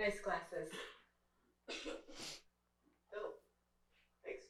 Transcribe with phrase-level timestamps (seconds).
[0.00, 0.64] Nice glasses.
[3.10, 3.34] Oh,
[4.22, 4.46] thanks.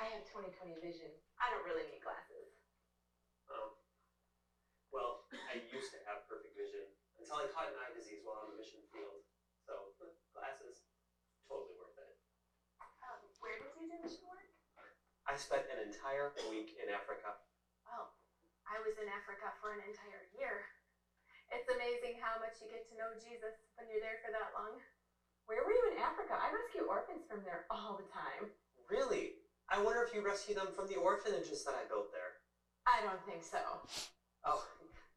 [0.00, 1.12] I have 20/20 vision.
[1.36, 2.48] I don't really need glasses.
[3.52, 3.68] Um,
[4.88, 5.20] well,
[5.52, 6.80] I used to have perfect vision
[7.20, 9.20] until I caught an eye disease while on the mission field.
[9.68, 9.92] So,
[10.32, 10.80] glasses,
[11.44, 12.08] totally worth it.
[13.04, 14.48] Um, where did you do mission work?
[15.28, 17.36] I spent an entire week in Africa.
[17.84, 18.08] Well,
[18.64, 20.64] I was in Africa for an entire year.
[21.52, 24.80] It's amazing how much you get to know Jesus when you're there for that long.
[25.44, 26.32] Where were you in Africa?
[26.40, 28.48] I rescue orphans from there all the time.
[28.88, 29.36] Really?
[29.68, 32.40] I wonder if you rescue them from the orphanages that I built there.
[32.88, 33.60] I don't think so.
[34.44, 34.60] Oh,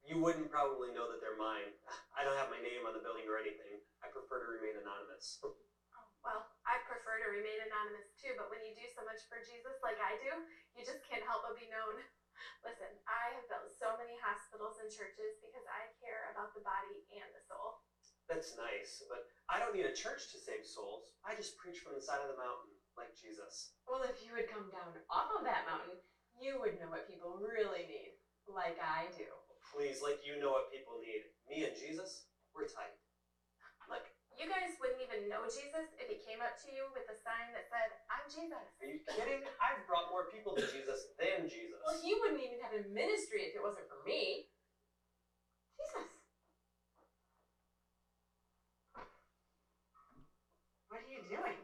[0.04, 1.72] you wouldn't probably know that they're mine.
[2.16, 3.76] I don't have my name on the building or anything.
[4.04, 5.40] I prefer to remain anonymous.
[5.44, 5.52] Oh,
[6.24, 9.80] well, I prefer to remain anonymous too, but when you do so much for Jesus
[9.84, 10.40] like I do,
[10.76, 12.00] you just can't help but be known.
[12.66, 17.04] Listen, I have built so many hospitals and churches because I care about the body
[17.14, 17.80] and the soul.
[18.28, 21.16] That's nice, but I don't need a church to save souls.
[21.24, 23.72] I just preach from the side of the mountain, like Jesus.
[23.88, 25.96] Well, if you would come down off of that mountain,
[26.36, 28.12] you would know what people really need,
[28.44, 29.24] like I do.
[29.72, 31.24] Please, like you know what people need.
[31.48, 32.92] Me and Jesus, we're tight.
[34.38, 37.18] Look, you guys wouldn't even know Jesus if he came up to you with a
[37.26, 38.70] sign that said, I'm Jesus.
[38.82, 39.42] Are you kidding?
[39.58, 41.82] I've brought more people to Jesus than Jesus.
[41.86, 44.46] Well, he wouldn't even have a ministry if it wasn't for me.
[45.80, 46.06] Jesus.
[50.90, 51.58] What are you doing?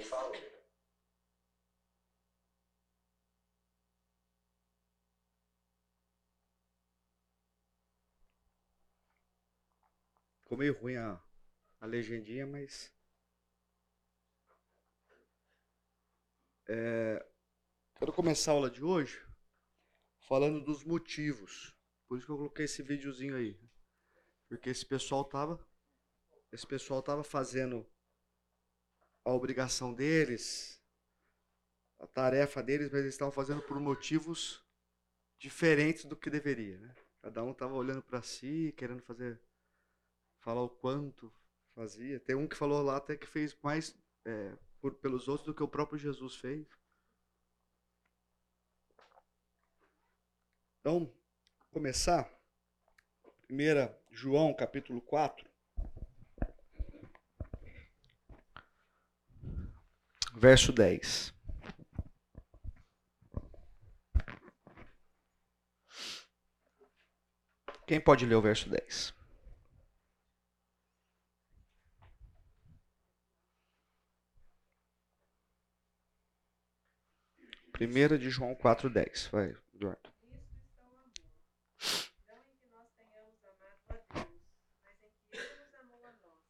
[0.00, 0.38] Follow me.
[10.42, 11.20] Ficou meio ruim a,
[11.80, 12.92] a legendinha, mas.
[16.68, 17.26] É,
[17.98, 19.22] quero começar a aula de hoje
[20.28, 21.74] falando dos motivos.
[22.08, 23.58] Por isso que eu coloquei esse videozinho aí.
[24.48, 25.58] Porque esse pessoal tava.
[26.50, 27.90] Esse pessoal tava fazendo
[29.24, 30.80] a obrigação deles,
[31.98, 34.64] a tarefa deles, mas eles estavam fazendo por motivos
[35.38, 36.78] diferentes do que deveria.
[36.78, 36.94] Né?
[37.22, 39.40] Cada um estava olhando para si, querendo fazer
[40.40, 41.32] falar o quanto
[41.74, 42.18] fazia.
[42.20, 45.62] Tem um que falou lá até que fez mais é, por, pelos outros do que
[45.62, 46.66] o próprio Jesus fez.
[50.80, 51.12] Então,
[51.70, 52.28] começar.
[53.48, 53.54] 1
[54.10, 55.51] João capítulo 4.
[60.42, 61.32] Verso 10.
[67.86, 69.14] Quem pode ler o verso 10?
[77.70, 79.28] Primeira de João 4:10.
[79.30, 80.10] Vai, Eduardo.
[80.22, 81.12] Nisto está o amor.
[82.26, 84.34] Não em que nós tenhamos amado a Deus,
[84.82, 86.42] mas em que Ele nos amou a nós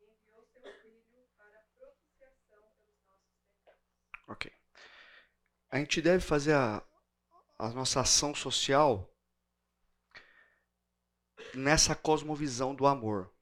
[0.00, 3.82] e enviou seu Filho para a propiciação pelos nossos pecados.
[4.28, 4.52] Ok.
[5.70, 6.82] A gente deve fazer a,
[7.58, 9.12] a nossa ação social
[11.54, 13.32] nessa cosmovisão do amor.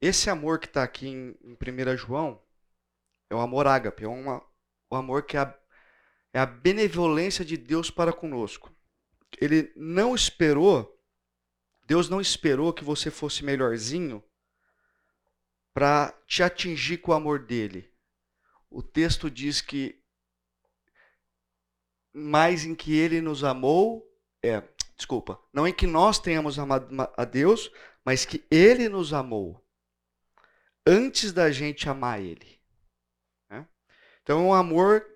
[0.00, 2.42] Esse amor que está aqui em, em 1 João
[3.28, 4.42] é o amor ágape, é uma,
[4.88, 5.58] o amor que é a,
[6.32, 8.74] é a benevolência de Deus para conosco.
[9.40, 10.98] Ele não esperou,
[11.84, 14.22] Deus não esperou que você fosse melhorzinho
[15.74, 17.92] para te atingir com o amor dele.
[18.70, 19.97] O texto diz que
[22.18, 24.06] mais em que ele nos amou,
[24.42, 24.62] é,
[24.96, 27.70] desculpa, não em que nós tenhamos amado a Deus,
[28.04, 29.64] mas que ele nos amou
[30.86, 32.60] antes da gente amar ele.
[33.48, 33.66] né?
[34.22, 35.06] Então é um amor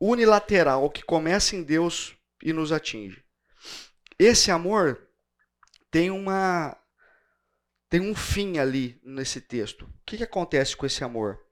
[0.00, 3.24] unilateral que começa em Deus e nos atinge.
[4.18, 5.08] Esse amor
[5.90, 6.76] tem uma
[7.88, 9.84] tem um fim ali nesse texto.
[9.84, 11.44] O que, que acontece com esse amor?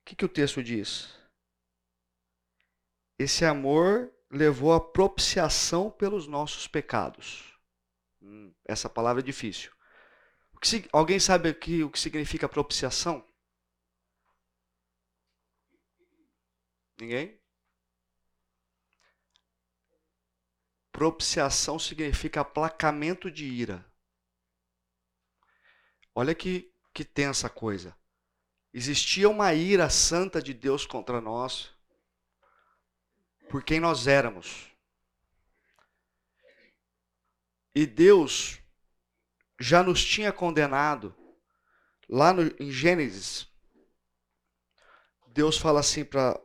[0.00, 1.15] O que, que o texto diz?
[3.18, 7.58] Esse amor levou à propiciação pelos nossos pecados.
[8.20, 9.72] Hum, essa palavra é difícil.
[10.92, 13.26] Alguém sabe aqui o que significa propiciação?
[16.98, 17.38] Ninguém?
[20.90, 23.84] Propiciação significa aplacamento de ira.
[26.14, 27.94] Olha que, que tensa coisa.
[28.72, 31.75] existia uma ira santa de Deus contra nós
[33.48, 34.70] por quem nós éramos.
[37.74, 38.58] E Deus
[39.60, 41.14] já nos tinha condenado
[42.08, 43.48] lá no, em Gênesis.
[45.28, 46.40] Deus fala assim para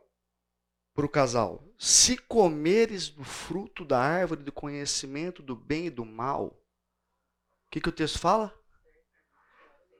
[0.96, 6.46] o casal: se comeres do fruto da árvore do conhecimento do bem e do mal,
[6.46, 8.54] o que, que o texto fala?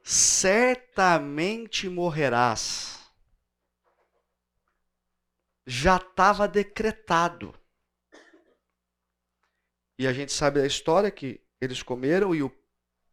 [0.05, 3.02] Certamente morrerás.
[5.67, 7.55] Já estava decretado.
[9.99, 12.51] E a gente sabe da história que eles comeram e o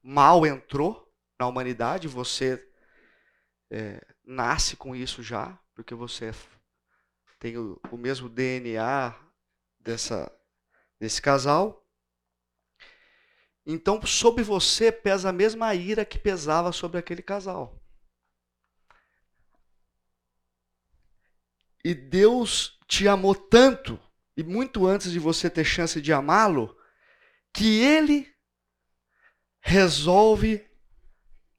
[0.01, 2.07] mal entrou na humanidade.
[2.07, 2.67] Você
[3.71, 6.31] é, nasce com isso já, porque você
[7.39, 9.15] tem o, o mesmo DNA
[9.79, 10.31] dessa,
[10.99, 11.85] desse casal.
[13.65, 17.79] Então, sobre você pesa a mesma ira que pesava sobre aquele casal.
[21.83, 23.99] E Deus te amou tanto,
[24.35, 26.77] e muito antes de você ter chance de amá-lo,
[27.53, 28.33] que ele
[29.61, 30.67] resolve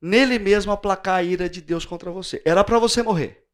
[0.01, 2.43] nele mesmo aplacar a ira de Deus contra você.
[2.45, 3.47] Era para você morrer.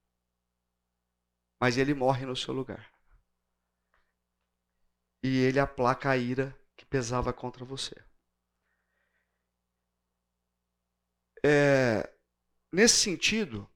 [1.60, 2.92] Mas ele morre no seu lugar.
[5.22, 7.94] E ele aplaca a ira que pesava contra você.
[11.44, 12.12] É,
[12.72, 13.68] nesse sentido,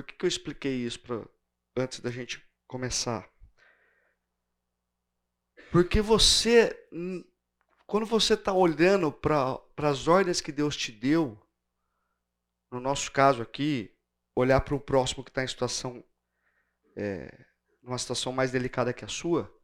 [0.00, 1.22] por que, que eu expliquei isso pra,
[1.76, 3.30] antes da gente começar?
[5.70, 6.74] Porque você,
[7.86, 11.38] quando você está olhando para as ordens que Deus te deu,
[12.72, 13.94] no nosso caso aqui,
[14.34, 16.02] olhar para o próximo que está em situação,
[16.96, 17.46] é,
[17.82, 19.54] numa situação mais delicada que a sua,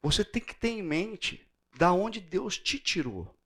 [0.00, 3.36] você tem que ter em mente da onde Deus te tirou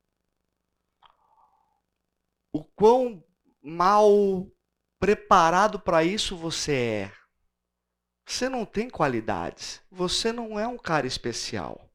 [2.53, 3.25] o quão
[3.63, 4.13] mal
[4.99, 7.13] preparado para isso você é.
[8.27, 9.81] Você não tem qualidades.
[9.91, 11.89] Você não é um cara especial.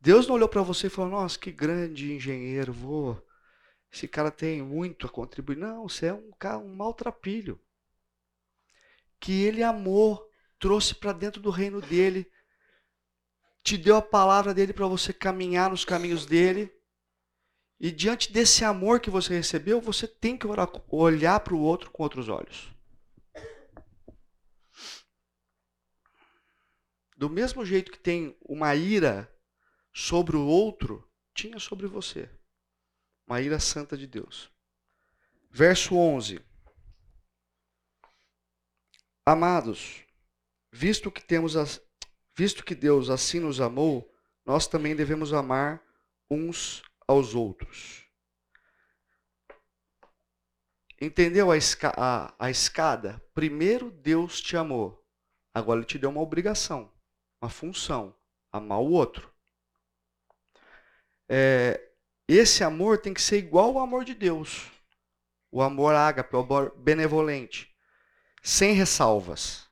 [0.00, 3.24] Deus não olhou para você e falou: Nossa, que grande engenheiro, vou.
[3.92, 5.56] Esse cara tem muito a contribuir.
[5.56, 7.60] Não, você é um cara, um maltrapilho.
[9.20, 10.24] Que ele amou,
[10.58, 12.30] trouxe para dentro do reino dele,
[13.62, 16.72] te deu a palavra dele para você caminhar nos caminhos dele.
[17.82, 20.46] E diante desse amor que você recebeu, você tem que
[20.88, 22.72] olhar para o outro com outros olhos.
[27.16, 29.28] Do mesmo jeito que tem uma ira
[29.92, 32.30] sobre o outro, tinha sobre você.
[33.26, 34.48] Uma ira santa de Deus.
[35.50, 36.40] Verso 11.
[39.26, 40.04] Amados,
[40.70, 41.56] visto que temos
[42.36, 44.08] visto que Deus assim nos amou,
[44.46, 45.82] nós também devemos amar
[46.30, 46.80] uns
[47.12, 48.02] aos outros.
[51.00, 53.20] Entendeu a, esca a, a escada?
[53.34, 55.04] Primeiro Deus te amou.
[55.52, 56.92] Agora Ele te deu uma obrigação,
[57.40, 58.16] uma função:
[58.52, 59.32] amar o outro.
[61.28, 61.92] É,
[62.28, 64.70] esse amor tem que ser igual ao amor de Deus.
[65.50, 67.74] O amor ágape, o amor benevolente.
[68.42, 69.68] Sem ressalvas.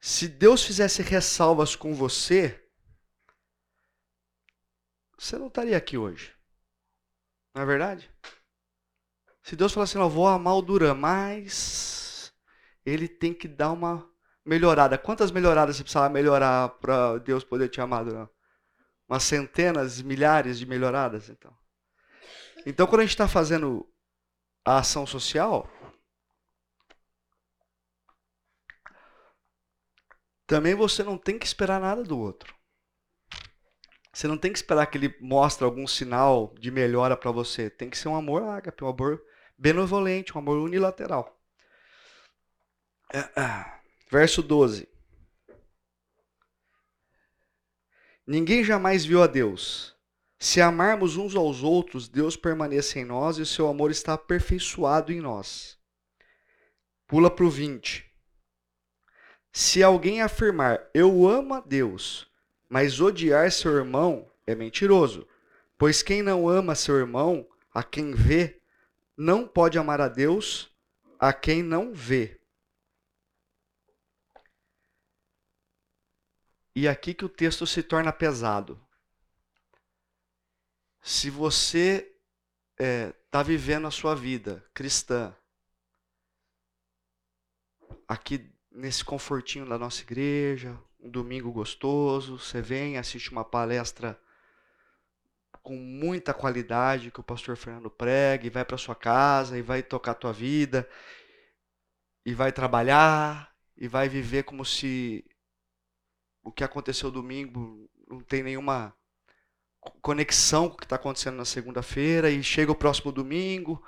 [0.00, 2.62] Se Deus fizesse ressalvas com você,
[5.16, 6.34] você não estaria aqui hoje.
[7.54, 8.10] Não é verdade?
[9.42, 12.32] Se Deus falar assim, eu vou amar o Duran, mas
[12.86, 14.08] ele tem que dar uma
[14.44, 14.96] melhorada.
[14.96, 18.28] Quantas melhoradas você precisava melhorar para Deus poder te amar, Duran?
[19.08, 21.56] Umas centenas, milhares de melhoradas, então.
[22.64, 23.86] Então, quando a gente está fazendo
[24.64, 25.68] a ação social,
[30.46, 32.54] também você não tem que esperar nada do outro.
[34.12, 37.70] Você não tem que esperar que ele mostre algum sinal de melhora para você.
[37.70, 39.22] Tem que ser um amor ágape, um amor
[39.56, 41.40] benevolente, um amor unilateral.
[43.12, 43.80] É, é.
[44.10, 44.86] Verso 12.
[48.26, 49.96] Ninguém jamais viu a Deus.
[50.38, 55.12] Se amarmos uns aos outros, Deus permanece em nós e o seu amor está aperfeiçoado
[55.12, 55.78] em nós.
[57.06, 58.10] Pula para o 20.
[59.52, 62.31] Se alguém afirmar, eu amo a Deus,
[62.72, 65.28] mas odiar seu irmão é mentiroso.
[65.76, 68.62] Pois quem não ama seu irmão, a quem vê,
[69.14, 70.74] não pode amar a Deus,
[71.18, 72.40] a quem não vê.
[76.74, 78.80] E aqui que o texto se torna pesado.
[81.02, 82.10] Se você
[82.72, 85.36] está é, tá vivendo a sua vida cristã,
[88.08, 94.18] aqui nesse confortinho da nossa igreja, um domingo gostoso, você vem, assiste uma palestra
[95.62, 99.82] com muita qualidade que o pastor Fernando prega, e vai para sua casa, e vai
[99.82, 100.88] tocar a tua vida,
[102.24, 105.24] e vai trabalhar, e vai viver como se
[106.42, 108.94] o que aconteceu domingo não tem nenhuma
[110.00, 113.84] conexão com o que está acontecendo na segunda-feira, e chega o próximo domingo,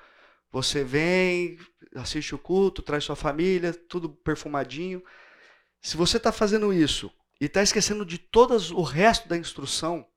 [0.50, 1.58] você vem,
[1.94, 5.02] assiste o culto, traz sua família, tudo perfumadinho.
[5.84, 10.10] Se você está fazendo isso e está esquecendo de todas o resto da instrução,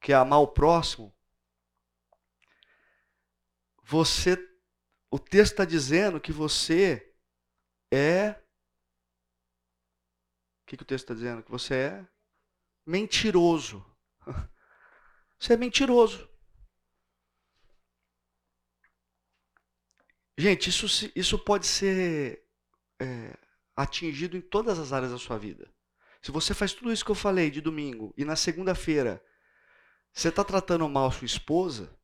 [0.00, 1.14] que é amar o próximo,
[3.80, 4.36] você,
[5.08, 7.14] o texto está dizendo que você
[7.92, 8.30] é,
[10.62, 11.44] o que, que o texto está dizendo?
[11.44, 12.08] Que você é
[12.84, 13.86] mentiroso.
[15.38, 16.28] Você é mentiroso.
[20.36, 22.46] Gente, isso, isso pode ser
[23.00, 23.38] é,
[23.82, 25.72] atingido em todas as áreas da sua vida.
[26.22, 29.24] Se você faz tudo isso que eu falei de domingo e na segunda-feira
[30.12, 31.96] você está tratando mal sua esposa,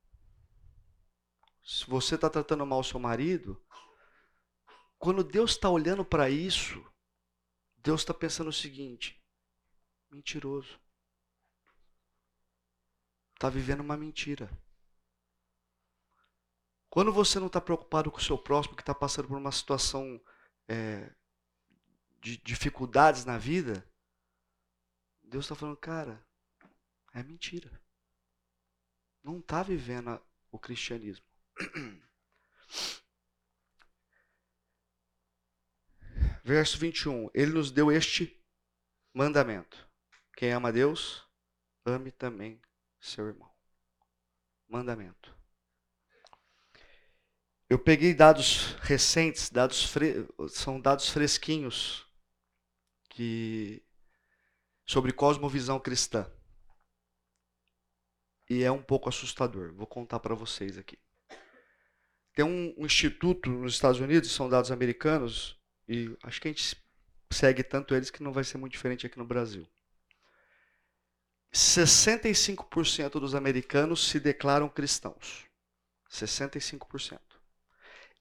[1.62, 3.62] se você está tratando mal seu marido,
[4.99, 6.83] quando Deus está olhando para isso,
[7.76, 9.23] Deus está pensando o seguinte:
[10.11, 10.80] mentiroso.
[13.35, 14.50] Está vivendo uma mentira.
[16.88, 20.18] Quando você não está preocupado com o seu próximo que está passando por uma situação
[20.66, 21.14] é,
[22.20, 23.87] de dificuldades na vida,
[25.23, 26.25] Deus está falando, cara,
[27.12, 27.70] é mentira.
[29.23, 30.20] Não está vivendo
[30.50, 31.25] o cristianismo.
[36.44, 37.30] Verso 21.
[37.35, 38.40] Ele nos deu este
[39.12, 39.88] mandamento.
[40.37, 41.25] Quem ama Deus,
[41.85, 42.61] ame também
[43.00, 43.52] seu irmão.
[44.68, 45.35] Mandamento.
[47.68, 49.92] Eu peguei dados recentes, dados
[50.50, 52.06] são dados fresquinhos
[53.16, 53.82] que
[54.85, 56.30] sobre cosmovisão cristã.
[58.49, 59.73] E é um pouco assustador.
[59.73, 60.99] Vou contar para vocês aqui.
[62.35, 65.58] Tem um, um, instituto nos Estados Unidos, são dados americanos,
[65.88, 66.76] e acho que a gente
[67.32, 69.66] segue tanto eles que não vai ser muito diferente aqui no Brasil.
[71.54, 75.46] 65% dos americanos se declaram cristãos.
[76.11, 77.18] 65%.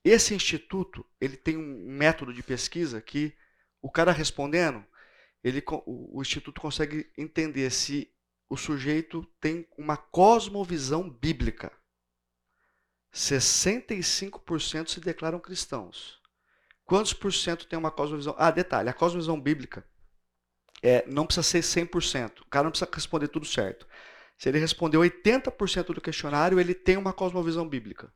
[0.02, 3.36] Esse instituto, ele tem um método de pesquisa que
[3.86, 4.84] o cara respondendo,
[5.44, 8.12] ele, o, o instituto consegue entender se
[8.48, 11.70] o sujeito tem uma cosmovisão bíblica.
[13.14, 16.20] 65% se declaram cristãos.
[16.84, 18.34] Quantos por cento tem uma cosmovisão?
[18.36, 19.88] Ah, detalhe, a cosmovisão bíblica
[20.82, 22.40] é, não precisa ser 100%.
[22.40, 23.86] O cara não precisa responder tudo certo.
[24.36, 28.12] Se ele responder 80% do questionário, ele tem uma cosmovisão bíblica.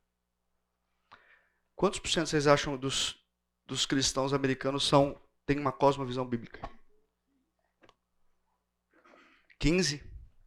[1.77, 3.25] Quantos por cento vocês acham dos,
[3.67, 6.68] dos cristãos americanos são têm uma cosmovisão bíblica?
[9.59, 10.02] 15?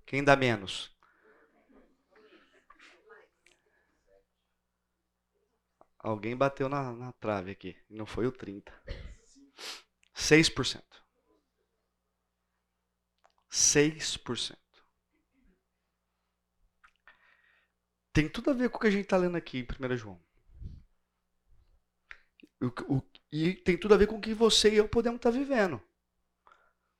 [0.05, 0.91] Quem dá menos?
[5.99, 7.77] Alguém bateu na, na trave aqui.
[7.89, 8.73] Não foi o 30.
[10.13, 10.83] 6%.
[13.49, 14.57] 6%.
[18.11, 20.21] Tem tudo a ver com o que a gente está lendo aqui em 1 João.
[22.61, 23.03] O, o,
[23.35, 25.81] e tem tudo a ver com o que você e eu podemos estar tá vivendo.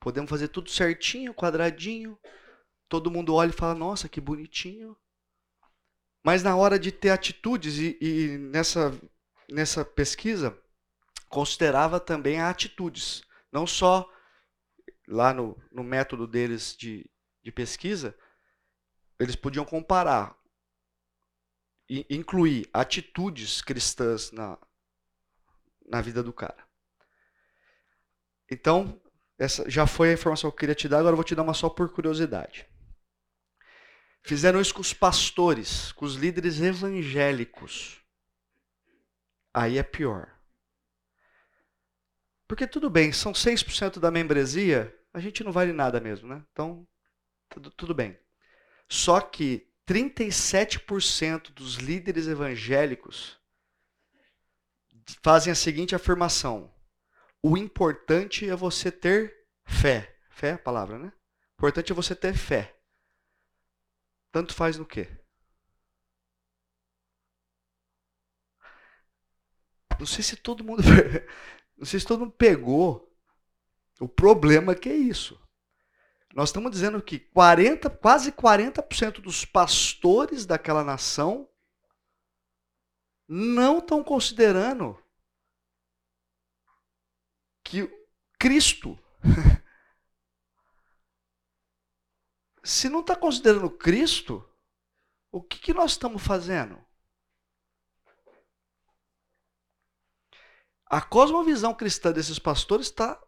[0.00, 2.18] Podemos fazer tudo certinho, quadradinho.
[2.88, 4.96] Todo mundo olha e fala, nossa, que bonitinho.
[6.24, 8.92] Mas na hora de ter atitudes, e, e nessa,
[9.48, 10.58] nessa pesquisa,
[11.28, 13.22] considerava também atitudes.
[13.52, 14.10] Não só
[15.06, 17.08] lá no, no método deles de,
[17.44, 18.12] de pesquisa,
[19.20, 20.36] eles podiam comparar
[21.88, 24.58] e incluir atitudes cristãs na,
[25.84, 26.64] na vida do cara.
[28.50, 29.00] Então,
[29.38, 31.42] essa já foi a informação que eu queria te dar, agora eu vou te dar
[31.42, 32.66] uma só por curiosidade.
[34.22, 38.00] Fizeram isso com os pastores, com os líderes evangélicos.
[39.52, 40.34] Aí é pior.
[42.48, 46.42] Porque tudo bem, são 6% da membresia, a gente não vale nada mesmo, né?
[46.52, 46.86] Então,
[47.48, 48.18] tudo, tudo bem.
[48.88, 53.38] Só que 37% dos líderes evangélicos
[55.22, 56.72] fazem a seguinte afirmação:
[57.42, 60.16] o importante é você ter fé.
[60.30, 61.12] Fé é a palavra, né?
[61.52, 62.76] O importante é você ter fé.
[64.32, 65.08] Tanto faz no quê?
[69.98, 70.82] Não sei se todo mundo,
[71.78, 73.14] não sei se todo mundo pegou
[74.00, 75.40] o problema que é isso.
[76.34, 81.48] Nós estamos dizendo que 40, quase 40% dos pastores daquela nação
[83.26, 84.98] não estão considerando
[87.62, 87.88] que
[88.38, 88.98] Cristo
[92.64, 94.48] se não está considerando Cristo,
[95.30, 96.82] o que, que nós estamos fazendo?
[100.86, 103.20] A cosmovisão cristã desses pastores está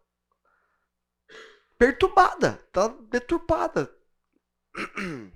[1.77, 3.95] perturbada, está deturpada.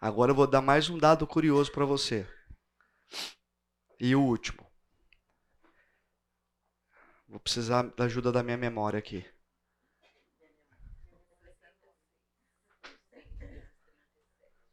[0.00, 2.28] Agora eu vou dar mais um dado curioso para você.
[3.98, 4.66] E o último.
[7.28, 9.24] Vou precisar da ajuda da minha memória aqui.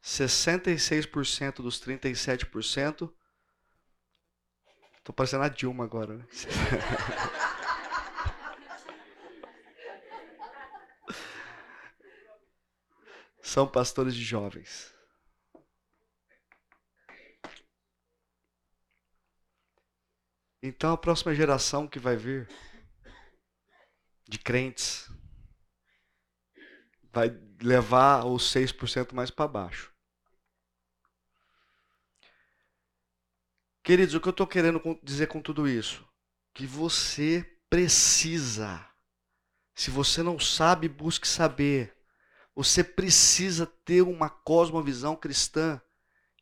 [0.00, 3.12] Sessenta e seis por cento dos trinta e sete por cento.
[5.02, 6.16] Tô parecendo a Dilma agora.
[6.16, 6.26] Né?
[13.42, 14.93] São pastores de jovens.
[20.66, 22.48] Então a próxima geração que vai vir
[24.26, 25.10] de crentes
[27.12, 27.28] vai
[27.60, 29.92] levar os 6% mais para baixo.
[33.82, 36.02] Queridos, o que eu estou querendo dizer com tudo isso?
[36.54, 38.88] Que você precisa.
[39.74, 41.94] Se você não sabe, busque saber.
[42.54, 45.78] Você precisa ter uma cosmovisão cristã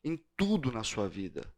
[0.05, 1.53] em tudo na sua vida.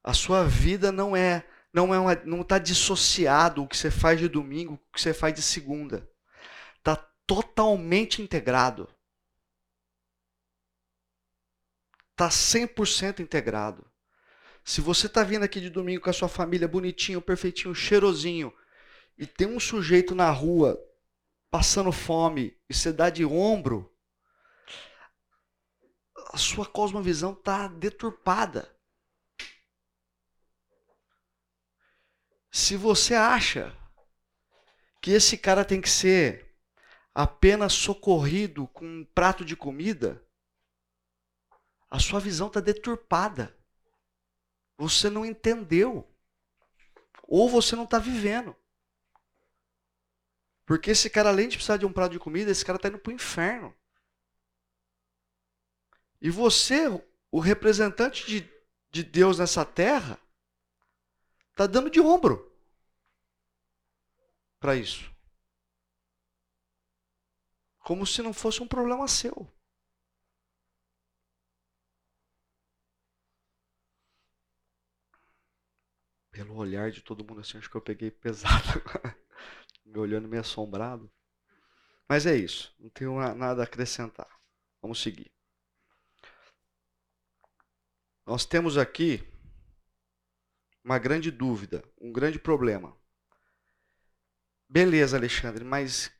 [0.00, 1.44] A sua vida não é
[1.74, 5.12] não é uma, não está dissociado o que você faz de domingo o que você
[5.12, 6.08] faz de segunda.
[6.78, 6.94] Está
[7.26, 8.88] totalmente integrado.
[12.12, 13.84] Está 100% integrado.
[14.64, 18.54] Se você está vindo aqui de domingo com a sua família bonitinho, perfeitinho, cheirosinho,
[19.18, 20.78] e tem um sujeito na rua
[21.50, 23.92] passando fome e você dá de ombro,
[26.32, 28.73] a sua cosmovisão está deturpada.
[32.56, 33.76] Se você acha
[35.02, 36.54] que esse cara tem que ser
[37.12, 40.24] apenas socorrido com um prato de comida,
[41.90, 43.58] a sua visão está deturpada.
[44.78, 46.08] Você não entendeu.
[47.24, 48.54] Ou você não está vivendo.
[50.64, 53.00] Porque esse cara, além de precisar de um prato de comida, esse cara está indo
[53.00, 53.74] para o inferno.
[56.20, 56.84] E você,
[57.32, 58.48] o representante de,
[58.92, 60.20] de Deus nessa terra,
[61.54, 62.52] Está dando de ombro
[64.58, 65.08] para isso.
[67.78, 69.46] Como se não fosse um problema seu.
[76.32, 78.82] Pelo olhar de todo mundo assim, acho que eu peguei pesado.
[79.84, 81.08] Me olhando meio assombrado.
[82.08, 82.74] Mas é isso.
[82.80, 84.28] Não tenho nada a acrescentar.
[84.82, 85.30] Vamos seguir.
[88.26, 89.33] Nós temos aqui
[90.84, 92.94] uma grande dúvida, um grande problema.
[94.68, 96.12] Beleza, Alexandre, mas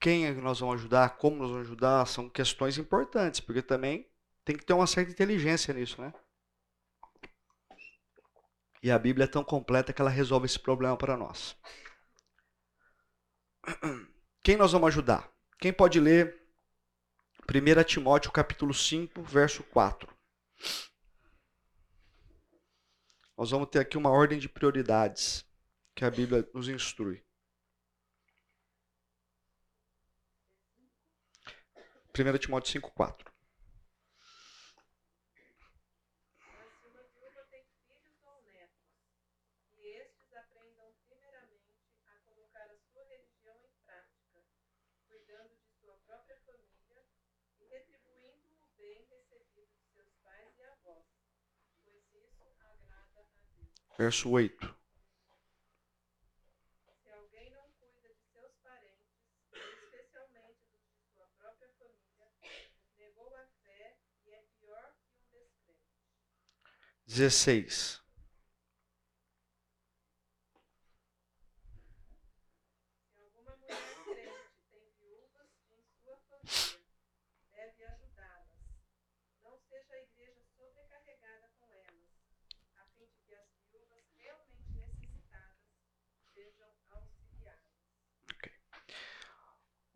[0.00, 4.08] quem é nós vamos ajudar, como nós vamos ajudar, são questões importantes, porque também
[4.44, 6.12] tem que ter uma certa inteligência nisso, né?
[8.82, 11.56] E a Bíblia é tão completa que ela resolve esse problema para nós.
[14.42, 15.30] Quem nós vamos ajudar?
[15.58, 16.40] Quem pode ler
[17.46, 20.08] 1 Timóteo capítulo 5, verso 4?
[23.40, 25.46] Nós vamos ter aqui uma ordem de prioridades
[25.94, 27.24] que a Bíblia nos instrui.
[32.14, 33.32] 1 Timóteo 5,4.
[54.00, 54.74] Verso 8.
[57.02, 59.06] Se alguém não cuida de seus parentes,
[59.84, 62.32] especialmente dos de sua própria família,
[62.96, 65.84] negou a fé e é pior que um descrente.
[67.04, 68.00] 16.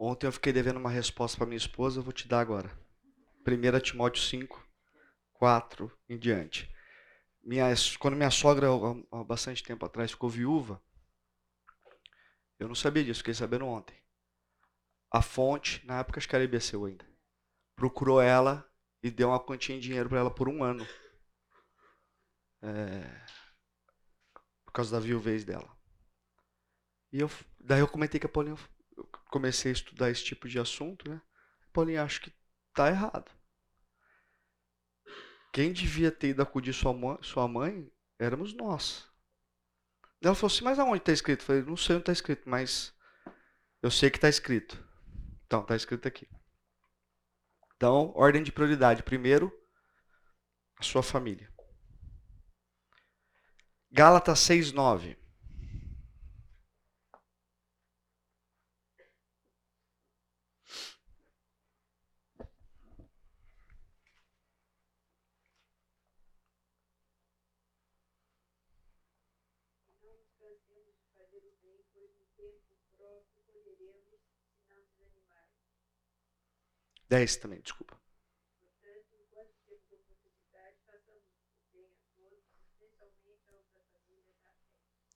[0.07, 2.71] Ontem eu fiquei devendo uma resposta para minha esposa, eu vou te dar agora.
[3.47, 4.63] 1 Timóteo 5,
[5.33, 6.71] 4 em diante.
[7.43, 8.67] Minha, quando minha sogra,
[9.11, 10.79] há bastante tempo atrás, ficou viúva,
[12.59, 13.97] eu não sabia disso, fiquei sabendo ontem.
[15.11, 17.07] A fonte, na época acho que era IBCU ainda,
[17.75, 18.71] procurou ela
[19.03, 20.87] e deu uma quantia em dinheiro para ela por um ano.
[22.61, 23.27] É,
[24.67, 25.75] por causa da viuvez dela.
[27.11, 28.59] E eu, daí eu comentei com a Paulinha,
[29.35, 31.21] comecei a estudar esse tipo de assunto, né?
[31.73, 32.33] Paulinho, acho que
[32.73, 33.29] tá errado.
[35.53, 39.11] Quem devia ter ido acudir sua mãe, sua mãe éramos nós.
[40.23, 41.41] Ela falou assim, mas aonde está escrito?
[41.41, 42.95] Eu falei, não sei onde está escrito, mas
[43.83, 44.81] eu sei que está escrito.
[45.47, 46.29] Então, está escrito aqui.
[47.77, 49.03] Então, ordem de prioridade.
[49.03, 49.53] Primeiro,
[50.79, 51.53] a sua família.
[53.91, 55.19] Gálatas 6, 9.
[77.15, 77.97] 10 também, desculpa.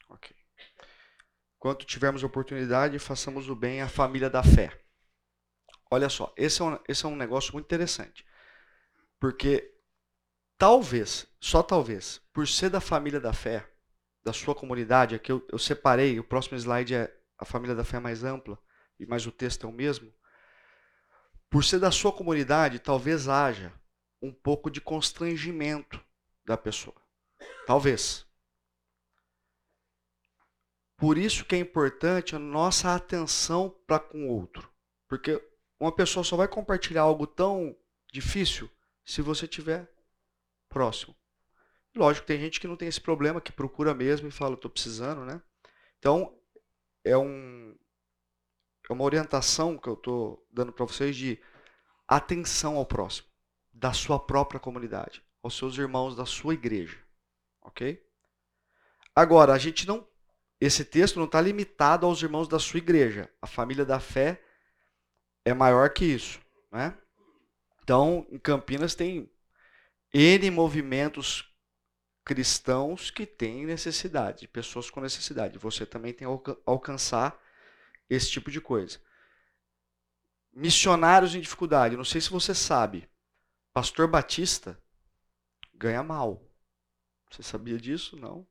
[0.09, 0.37] Ok.
[1.57, 4.81] Enquanto tivermos oportunidade, façamos o bem à família da fé.
[5.91, 8.25] Olha só, esse é um, esse é um negócio muito interessante.
[9.19, 9.75] Porque
[10.57, 13.69] talvez, só talvez, por ser da família da fé,
[14.23, 17.97] da sua comunidade, aqui eu, eu separei, o próximo slide é a família da fé
[17.97, 18.57] é mais ampla,
[19.09, 20.13] mas o texto é o mesmo.
[21.51, 23.73] Por ser da sua comunidade, talvez haja
[24.21, 26.05] um pouco de constrangimento
[26.45, 26.97] da pessoa.
[27.67, 28.27] Talvez.
[30.97, 34.71] Por isso que é importante a nossa atenção para com o outro.
[35.07, 35.43] Porque
[35.79, 37.77] uma pessoa só vai compartilhar algo tão
[38.13, 38.69] difícil
[39.05, 39.89] se você estiver
[40.69, 41.15] próximo.
[41.95, 45.25] Lógico, tem gente que não tem esse problema, que procura mesmo e fala, estou precisando,
[45.25, 45.41] né?
[45.99, 46.39] Então,
[47.05, 47.77] é, um,
[48.89, 51.39] é uma orientação que eu estou dando para vocês de
[52.07, 53.29] atenção ao próximo,
[53.73, 56.99] da sua própria comunidade, aos seus irmãos da sua igreja.
[57.63, 58.03] Ok?
[59.15, 60.07] Agora, a gente não
[60.61, 63.31] esse texto não está limitado aos irmãos da sua igreja.
[63.41, 64.43] A família da fé
[65.45, 66.41] é maior que isso.
[66.73, 66.97] Né?
[67.83, 69.31] Então, em Campinas tem
[70.13, 71.45] N movimentos
[72.25, 75.59] cristãos que têm necessidade, pessoas com necessidade.
[75.59, 77.41] Você também tem que alcançar
[78.09, 79.01] esse tipo de coisa.
[80.53, 81.97] Missionários em dificuldade.
[81.97, 83.09] Não sei se você sabe,
[83.73, 84.81] Pastor Batista
[85.75, 86.43] ganha mal.
[87.31, 88.17] Você sabia disso?
[88.17, 88.47] Não.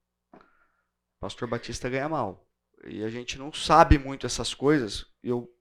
[1.20, 2.48] Pastor Batista ganha mal.
[2.86, 5.06] E a gente não sabe muito essas coisas.
[5.24, 5.52] Eu,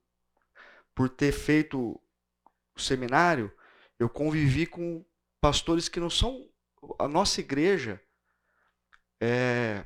[0.94, 2.00] por ter feito
[2.74, 3.50] o seminário,
[3.98, 5.04] eu convivi com
[5.40, 6.48] pastores que não são.
[6.98, 8.00] A nossa igreja
[9.20, 9.85] é,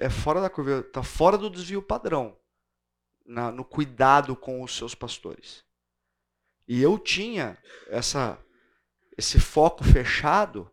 [0.00, 2.38] é fora da curva, está fora do desvio padrão
[3.26, 5.64] na, no cuidado com os seus pastores.
[6.66, 8.38] E eu tinha essa,
[9.16, 10.70] esse foco fechado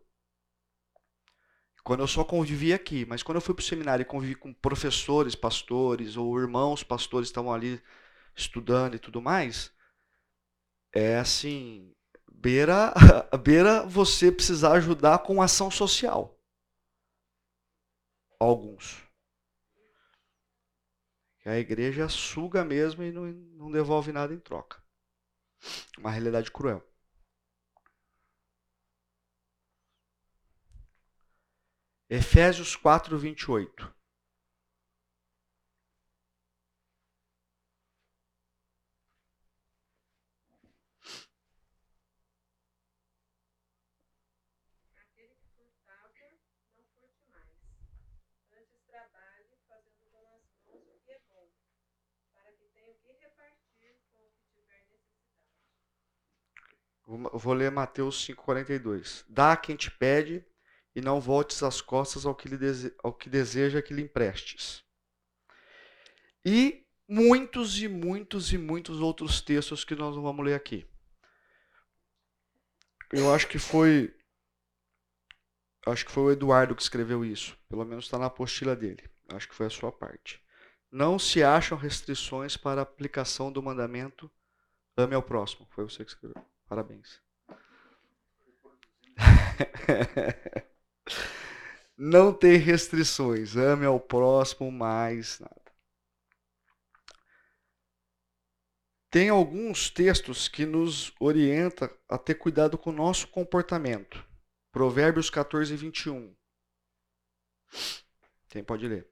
[1.82, 4.52] quando eu só convivi aqui, mas quando eu fui para o seminário e convivi com
[4.52, 7.80] professores, pastores, ou irmãos pastores estavam ali
[8.34, 9.72] estudando e tudo mais,
[10.92, 11.94] é assim,
[12.28, 12.92] beira,
[13.42, 16.35] beira você precisar ajudar com ação social.
[18.40, 19.02] Alguns.
[21.44, 24.82] A igreja suga mesmo e não, não devolve nada em troca.
[25.98, 26.82] Uma realidade cruel.
[32.08, 33.92] Efésios 4, 28.
[44.94, 46.12] Aquele que furtava,
[46.76, 47.58] não furte mais.
[48.52, 51.50] Antes trabalhe, fazendo com as mãos o que é bom,
[52.34, 55.56] para que tenha o que repartir com o que tiver necessidade.
[56.70, 59.24] Eu vou ler Mateus 5,42.
[59.28, 60.44] Dá a quem te pede
[60.94, 62.94] e não voltes as costas ao que, lhe dese...
[63.02, 64.82] ao que deseja que lhe emprestes.
[66.44, 70.86] E muitos e muitos e muitos outros textos que nós não vamos ler aqui.
[73.12, 74.12] Eu acho que foi
[75.86, 77.56] acho que foi o Eduardo que escreveu isso.
[77.68, 79.08] Pelo menos está na apostila dele.
[79.28, 80.42] Acho que foi a sua parte.
[80.90, 84.30] Não se acham restrições para a aplicação do mandamento
[84.96, 85.68] ame ao próximo.
[85.70, 86.44] Foi você que escreveu.
[86.66, 87.22] Parabéns.
[91.96, 93.56] Não tem restrições.
[93.56, 95.66] Ame ao próximo mais nada.
[99.10, 104.22] Tem alguns textos que nos orientam a ter cuidado com o nosso comportamento.
[104.70, 106.36] Provérbios 14, 21.
[108.48, 109.08] Quem pode ler?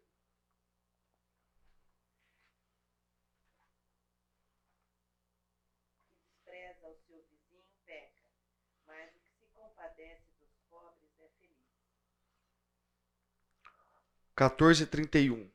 [6.05, 8.29] que despreza o seu vizinho peca,
[8.87, 11.55] mas o que se compadece dos pobres é feliz.
[14.37, 15.49] 14, 31.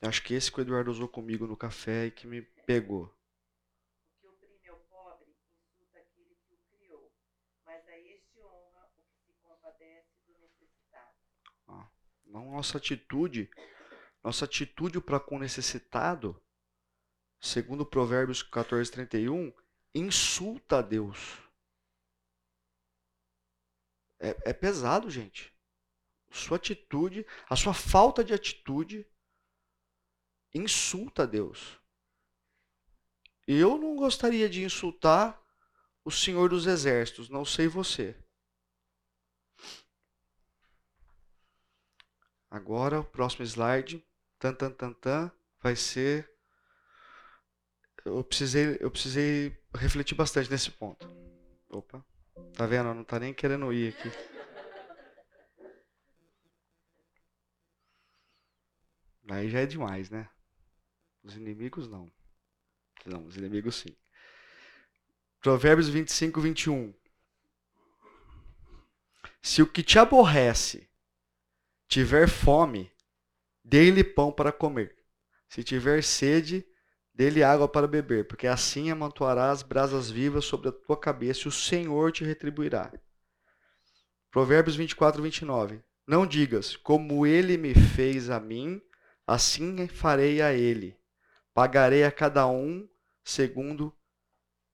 [0.00, 3.04] Acho que esse que o Eduardo usou comigo no café e que me pegou.
[3.04, 7.12] O que oprime ao pobre insulta aquele que o criou,
[7.66, 11.14] mas a este honra o que se compadece do necessitado.
[12.24, 13.50] Não nossa atitude,
[14.24, 16.42] nossa atitude para com o necessitado,
[17.38, 19.52] segundo Provérbios 14, 31,
[19.94, 21.38] insulta a Deus.
[24.20, 25.57] É, é pesado, gente.
[26.30, 29.06] Sua atitude, a sua falta de atitude
[30.54, 31.78] insulta a Deus.
[33.46, 35.40] Eu não gostaria de insultar
[36.04, 38.16] o Senhor dos Exércitos, não sei você.
[42.50, 44.04] Agora, o próximo slide,
[44.38, 46.30] tan, tan, tan, tan, vai ser.
[48.04, 51.06] Eu precisei, eu precisei refletir bastante nesse ponto.
[51.68, 52.04] Opa,
[52.54, 52.94] tá vendo?
[52.94, 54.37] Não tá nem querendo ir aqui.
[59.28, 60.28] Aí já é demais, né?
[61.22, 62.10] Os inimigos não.
[63.04, 63.96] Não, os inimigos sim.
[65.40, 66.94] Provérbios 25, 21.
[69.42, 70.88] Se o que te aborrece
[71.86, 72.90] tiver fome,
[73.64, 74.96] dê-lhe pão para comer.
[75.48, 76.66] Se tiver sede,
[77.14, 81.52] dê-lhe água para beber, porque assim amontoarás brasas vivas sobre a tua cabeça e o
[81.52, 82.92] Senhor te retribuirá.
[84.30, 85.82] Provérbios 24, 29.
[86.06, 88.80] Não digas, como ele me fez a mim,
[89.28, 90.98] assim farei a ele.
[91.52, 92.88] Pagarei a cada um
[93.22, 93.94] segundo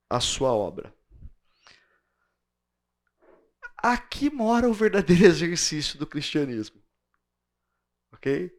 [0.09, 0.95] a sua obra.
[3.77, 6.81] Aqui mora o verdadeiro exercício do cristianismo.
[8.13, 8.49] Ok?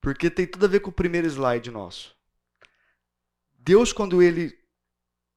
[0.00, 2.14] Porque tem tudo a ver com o primeiro slide nosso.
[3.52, 4.58] Deus, quando ele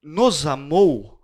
[0.01, 1.21] nos amou,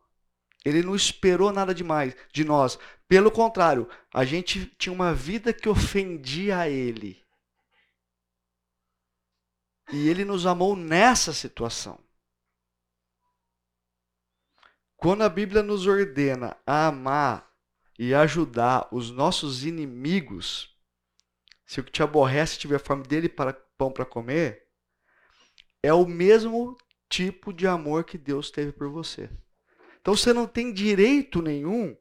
[0.63, 2.77] ele não esperou nada demais de nós.
[3.07, 7.22] Pelo contrário, a gente tinha uma vida que ofendia a ele.
[9.91, 11.99] E ele nos amou nessa situação.
[14.95, 17.51] Quando a Bíblia nos ordena a amar
[17.99, 20.73] e ajudar os nossos inimigos,
[21.65, 24.67] se o que te aborrece tiver fome dele para pão para comer,
[25.81, 26.77] é o mesmo
[27.09, 29.29] tipo de amor que Deus teve por você.
[29.99, 31.97] Então você não tem direito nenhum.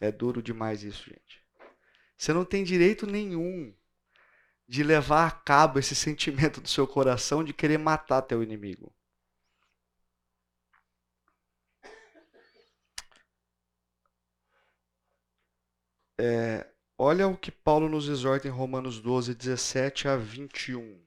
[0.00, 1.42] É duro demais isso, gente.
[2.16, 3.74] Você não tem direito nenhum
[4.68, 8.92] de levar a cabo esse sentimento do seu coração de querer matar teu inimigo.
[16.18, 21.02] É, olha o que Paulo nos exorta em Romanos 12, 17 a 21.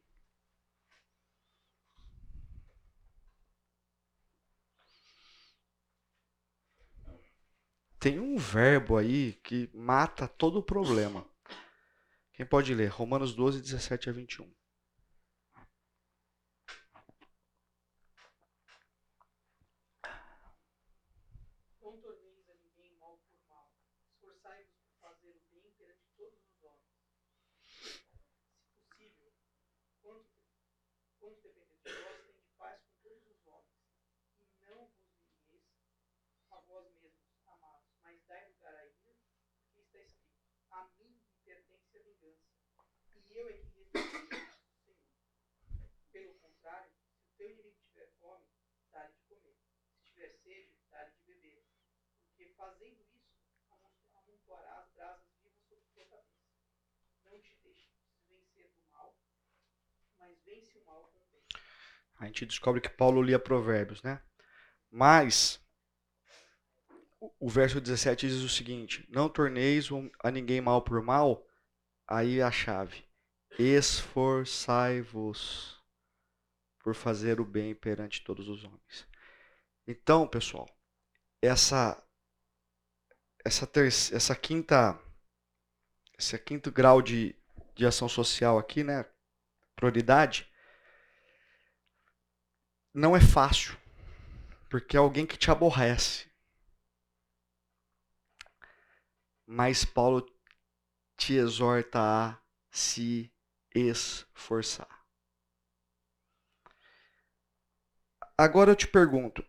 [7.99, 11.25] Tem um verbo aí que mata todo o problema.
[12.35, 12.89] Quem pode ler?
[12.89, 14.53] Romanos 12, 17 a 21.
[21.79, 23.71] Não torneis a ninguém mal por mal.
[24.09, 26.91] Esforçai-vos por fazer o bem perante todos os homens.
[27.71, 28.01] Se
[28.91, 29.31] possível,
[30.01, 30.29] quanto,
[31.17, 33.79] quanto depender de vós, tende paz com todos os homens.
[34.43, 35.63] E não vos vingueis
[36.51, 39.15] a vós mesmos, amados, mas dai lugar à ira,
[39.73, 40.35] porque está escrito:
[40.71, 42.49] A mim me pertence a vingança,
[43.15, 44.47] e eu é que retribuirei,
[44.81, 44.95] Senhor.
[46.11, 48.45] Pelo contrário, se o teu inimigo tiver fome,
[48.91, 49.55] dá-lhe de comer.
[49.97, 51.65] Se tiver sede, dá-lhe de beber
[52.27, 53.33] porque fazendo isso,
[54.13, 56.45] amontoarás brasas vivas sobre tua cabeça.
[57.23, 57.91] Não te deixes
[58.29, 59.17] vencer do mal,
[60.17, 61.43] mas vence o mal com o bem.
[62.19, 64.21] A gente descobre que Paulo lia Provérbios, né?
[64.91, 65.61] Mas
[67.19, 69.89] o- verso 17 diz o seguinte: Não torneis
[70.23, 71.45] a ninguém mal por mal,
[72.07, 73.04] aí a chave.
[73.57, 75.81] Esforçai-vos
[76.79, 79.07] por fazer o bem perante todos os homens.
[79.87, 80.67] Então, pessoal,
[81.41, 82.01] essa
[83.43, 84.99] essa terceira, essa quinta
[86.17, 87.35] esse quinto grau de,
[87.75, 89.05] de ação social aqui, né?
[89.75, 90.49] Prioridade
[92.93, 93.77] não é fácil,
[94.69, 96.31] porque é alguém que te aborrece.
[99.45, 100.25] Mas Paulo
[101.17, 102.41] te exorta a
[102.71, 103.31] se
[103.79, 105.05] esforçar.
[108.38, 109.43] Agora eu te pergunto: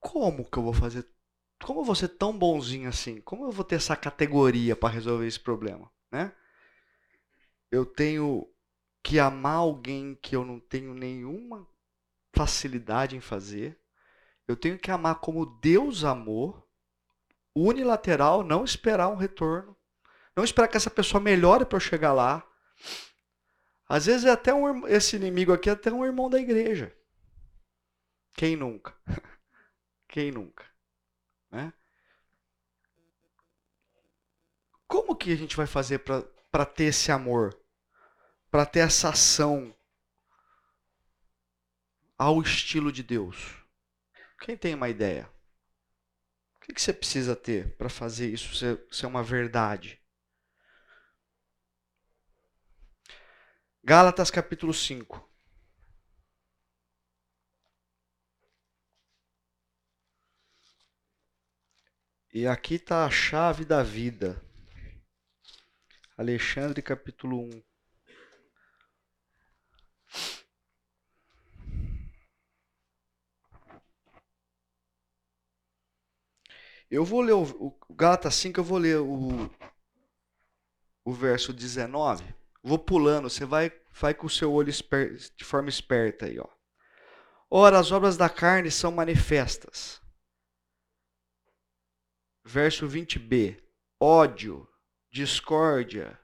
[0.00, 1.06] como que eu vou fazer?
[1.62, 3.20] Como eu vou ser tão bonzinho assim?
[3.20, 6.34] Como eu vou ter essa categoria para resolver esse problema, né?
[7.70, 8.52] Eu tenho
[9.02, 11.66] que amar alguém que eu não tenho nenhuma
[12.34, 13.78] facilidade em fazer.
[14.46, 16.68] Eu tenho que amar como Deus amou,
[17.54, 19.76] unilateral, não esperar um retorno,
[20.34, 22.46] não esperar que essa pessoa melhore para eu chegar lá.
[23.88, 26.96] Às vezes é até um, esse inimigo aqui é até um irmão da igreja.
[28.34, 28.96] Quem nunca?
[30.08, 30.64] Quem nunca?
[31.50, 31.72] Né?
[34.86, 37.58] Como que a gente vai fazer para ter esse amor?
[38.50, 39.74] Para ter essa ação
[42.18, 43.54] ao estilo de Deus?
[44.40, 45.30] Quem tem uma ideia?
[46.56, 50.01] O que, que você precisa ter para fazer isso ser, ser uma verdade?
[53.84, 55.28] Gálatas capítulo 5.
[62.32, 64.40] E aqui está a chave da vida.
[66.16, 67.62] Alexandre capítulo 1.
[76.88, 79.50] Eu vou ler o, o Gálatas 5, eu vou ler o,
[81.04, 82.41] o verso 19.
[82.62, 86.48] Vou pulando, você vai, vai com o seu olho esper, de forma esperta aí, ó.
[87.50, 90.00] Ora, as obras da carne são manifestas.
[92.44, 93.62] Verso 20b:
[94.00, 94.66] ódio,
[95.10, 96.18] discórdia,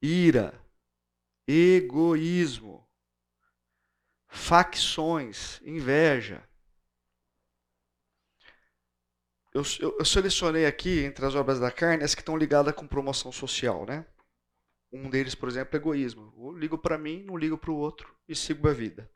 [0.00, 0.58] ira,
[1.46, 2.88] egoísmo,
[4.28, 6.48] facções, inveja.
[9.52, 12.86] Eu, eu, eu, selecionei aqui entre as obras da carne as que estão ligadas com
[12.86, 14.06] promoção social, né?
[14.96, 16.32] Um deles, por exemplo, é egoísmo.
[16.36, 19.10] Eu ligo para mim, não ligo para o outro e sigo a vida.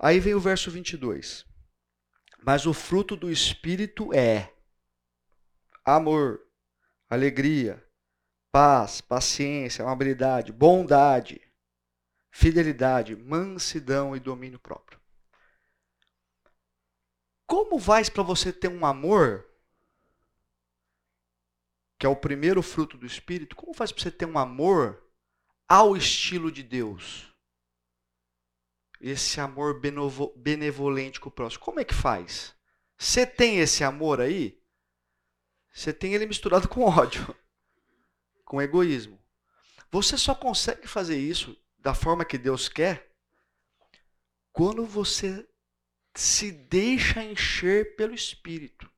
[0.00, 1.46] Aí vem o verso 22.
[2.44, 4.52] Mas o fruto do Espírito é
[5.84, 6.40] amor,
[7.08, 7.82] alegria,
[8.52, 11.40] paz, paciência, amabilidade, bondade,
[12.30, 15.00] fidelidade, mansidão e domínio próprio.
[17.46, 19.45] Como faz para você ter um amor,
[21.98, 25.02] que é o primeiro fruto do Espírito, como faz para você ter um amor
[25.68, 27.32] ao estilo de Deus?
[29.00, 29.80] Esse amor
[30.36, 31.64] benevolente com o próximo.
[31.64, 32.54] Como é que faz?
[32.98, 34.58] Você tem esse amor aí?
[35.72, 37.36] Você tem ele misturado com ódio,
[38.44, 39.22] com egoísmo.
[39.90, 43.14] Você só consegue fazer isso da forma que Deus quer
[44.52, 45.46] quando você
[46.14, 48.90] se deixa encher pelo Espírito.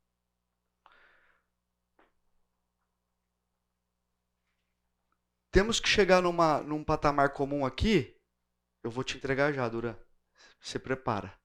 [5.59, 8.16] Temos que chegar numa, num patamar comum aqui.
[8.81, 9.97] Eu vou te entregar já, Duran.
[10.61, 11.37] Se prepara.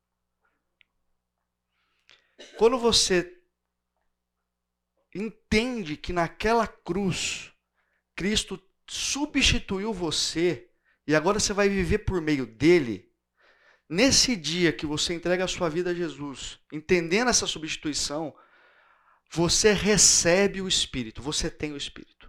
[2.56, 3.42] Quando você
[5.16, 7.52] entende que naquela cruz
[8.16, 10.70] Cristo substituiu você
[11.08, 13.12] e agora você vai viver por meio dele.
[13.90, 18.32] Nesse dia que você entrega a sua vida a Jesus, entendendo essa substituição,
[19.32, 22.23] você recebe o Espírito, você tem o Espírito.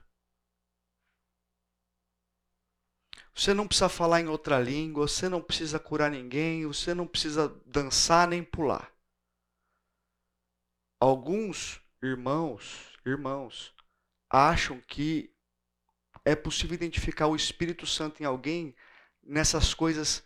[3.34, 7.48] Você não precisa falar em outra língua, você não precisa curar ninguém, você não precisa
[7.66, 8.92] dançar nem pular.
[11.00, 13.74] Alguns irmãos, irmãos,
[14.30, 15.34] acham que
[16.24, 18.74] é possível identificar o Espírito Santo em alguém
[19.22, 20.22] nessas coisas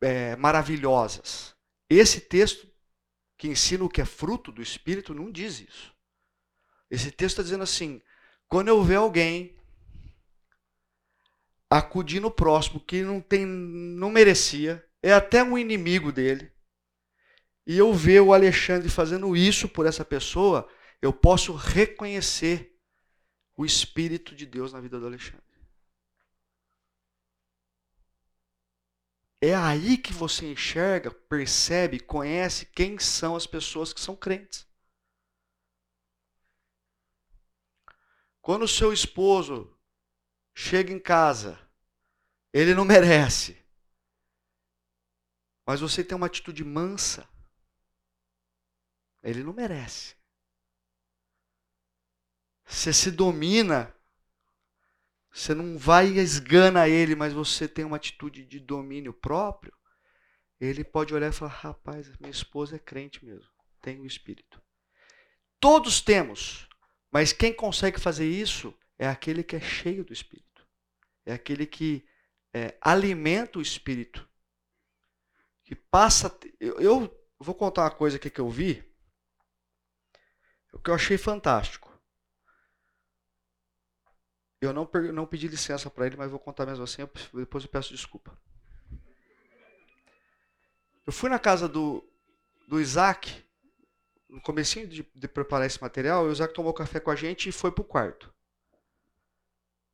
[0.00, 1.54] é, maravilhosas.
[1.88, 2.68] Esse texto
[3.38, 5.94] que ensina o que é fruto do Espírito não diz isso.
[6.90, 8.02] Esse texto está dizendo assim:
[8.48, 9.56] quando eu ver alguém
[11.70, 16.52] acudir no próximo que não tem, não merecia, é até um inimigo dele,
[17.64, 20.68] e eu ver o Alexandre fazendo isso por essa pessoa,
[21.00, 22.76] eu posso reconhecer
[23.56, 25.44] o Espírito de Deus na vida do Alexandre.
[29.42, 34.66] É aí que você enxerga, percebe, conhece quem são as pessoas que são crentes.
[38.42, 39.74] Quando o seu esposo
[40.54, 41.58] chega em casa,
[42.52, 43.60] ele não merece,
[45.66, 47.28] mas você tem uma atitude mansa,
[49.22, 50.16] ele não merece.
[52.64, 53.94] Você se domina,
[55.30, 59.76] você não vai e esgana ele, mas você tem uma atitude de domínio próprio.
[60.60, 63.50] Ele pode olhar e falar: rapaz, minha esposa é crente mesmo,
[63.80, 64.62] tem o espírito.
[65.58, 66.68] Todos temos,
[67.12, 70.68] mas quem consegue fazer isso é aquele que é cheio do espírito,
[71.24, 72.06] é aquele que
[72.52, 74.28] é, alimenta o espírito,
[75.64, 76.38] que passa.
[76.60, 78.84] Eu, eu vou contar uma coisa aqui que eu vi,
[80.74, 81.88] o que eu achei fantástico.
[84.60, 87.00] Eu não, não pedi licença para ele, mas vou contar mesmo assim,
[87.32, 88.38] depois eu peço desculpa.
[91.06, 92.06] Eu fui na casa do,
[92.68, 93.42] do Isaac,
[94.28, 97.52] no comecinho de, de preparar esse material, o Isaac tomou café com a gente e
[97.52, 98.30] foi pro quarto.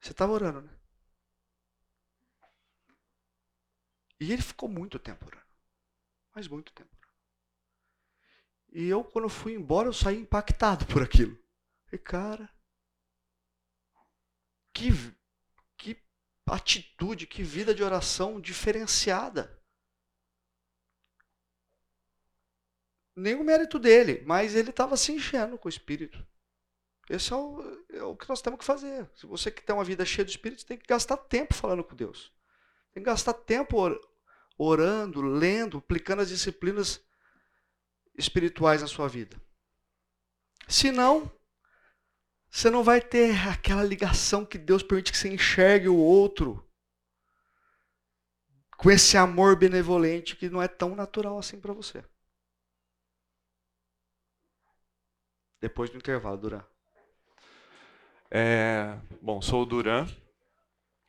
[0.06, 0.72] Você estava orando, né?
[4.20, 5.44] E ele ficou muito tempo orando.
[6.32, 6.96] Mas muito tempo.
[8.68, 11.36] E eu, quando fui embora, eu saí impactado por aquilo.
[11.90, 12.48] E cara,
[14.72, 14.90] que,
[15.76, 16.00] que
[16.46, 19.60] atitude, que vida de oração diferenciada.
[23.16, 26.24] Nenhum mérito dele, mas ele estava se enchendo com o Espírito.
[27.08, 29.08] Esse é o, é o que nós temos que fazer.
[29.14, 31.94] Se você quer ter uma vida cheia de Espírito, tem que gastar tempo falando com
[31.94, 32.32] Deus.
[32.92, 33.76] Tem que gastar tempo
[34.58, 37.00] orando, lendo, aplicando as disciplinas
[38.16, 39.40] espirituais na sua vida.
[40.66, 41.30] Senão,
[42.50, 46.66] você não vai ter aquela ligação que Deus permite que você enxergue o outro
[48.76, 52.04] com esse amor benevolente que não é tão natural assim para você.
[55.60, 56.64] Depois do intervalo, Duran.
[58.30, 60.06] É, bom, sou o Duran.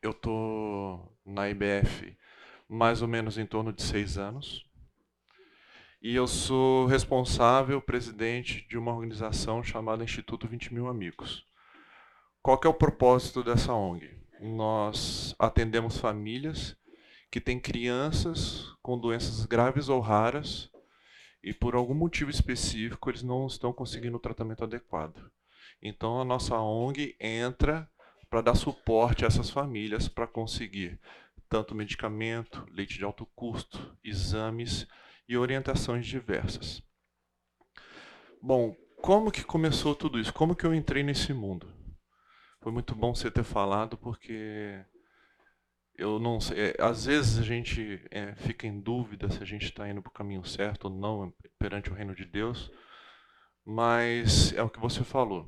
[0.02, 2.16] Eu tô na IBF
[2.70, 4.66] mais ou menos em torno de seis anos.
[6.02, 11.44] E eu sou responsável, presidente de uma organização chamada Instituto 20 Mil Amigos.
[12.42, 14.16] Qual que é o propósito dessa ONG?
[14.40, 16.78] Nós atendemos famílias
[17.32, 20.70] que têm crianças com doenças graves ou raras
[21.44, 25.32] e por algum motivo específico eles não estão conseguindo o tratamento adequado.
[25.82, 27.90] Então a nossa ONG entra
[28.30, 31.00] para dar suporte a essas famílias para conseguir
[31.50, 34.88] tanto medicamento, leite de alto custo, exames
[35.28, 36.84] e orientações diversas.
[38.42, 40.34] Bom, como que começou tudo isso?
[40.34, 41.74] Como que eu entrei nesse mundo?
[42.62, 44.84] Foi muito bom você ter falado porque
[45.96, 49.66] eu não sei, é, às vezes a gente é, fica em dúvida se a gente
[49.66, 52.72] está indo para o caminho certo ou não perante o reino de Deus,
[53.66, 55.48] mas é o que você falou.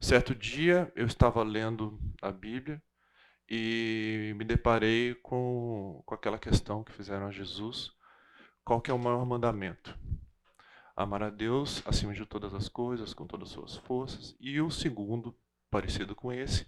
[0.00, 2.82] Certo dia eu estava lendo a Bíblia
[3.48, 7.92] e me deparei com, com aquela questão que fizeram a Jesus:
[8.64, 9.98] qual que é o maior mandamento?
[10.96, 14.36] Amar a Deus acima de todas as coisas, com todas as suas forças.
[14.38, 15.36] E o segundo,
[15.70, 16.66] parecido com esse,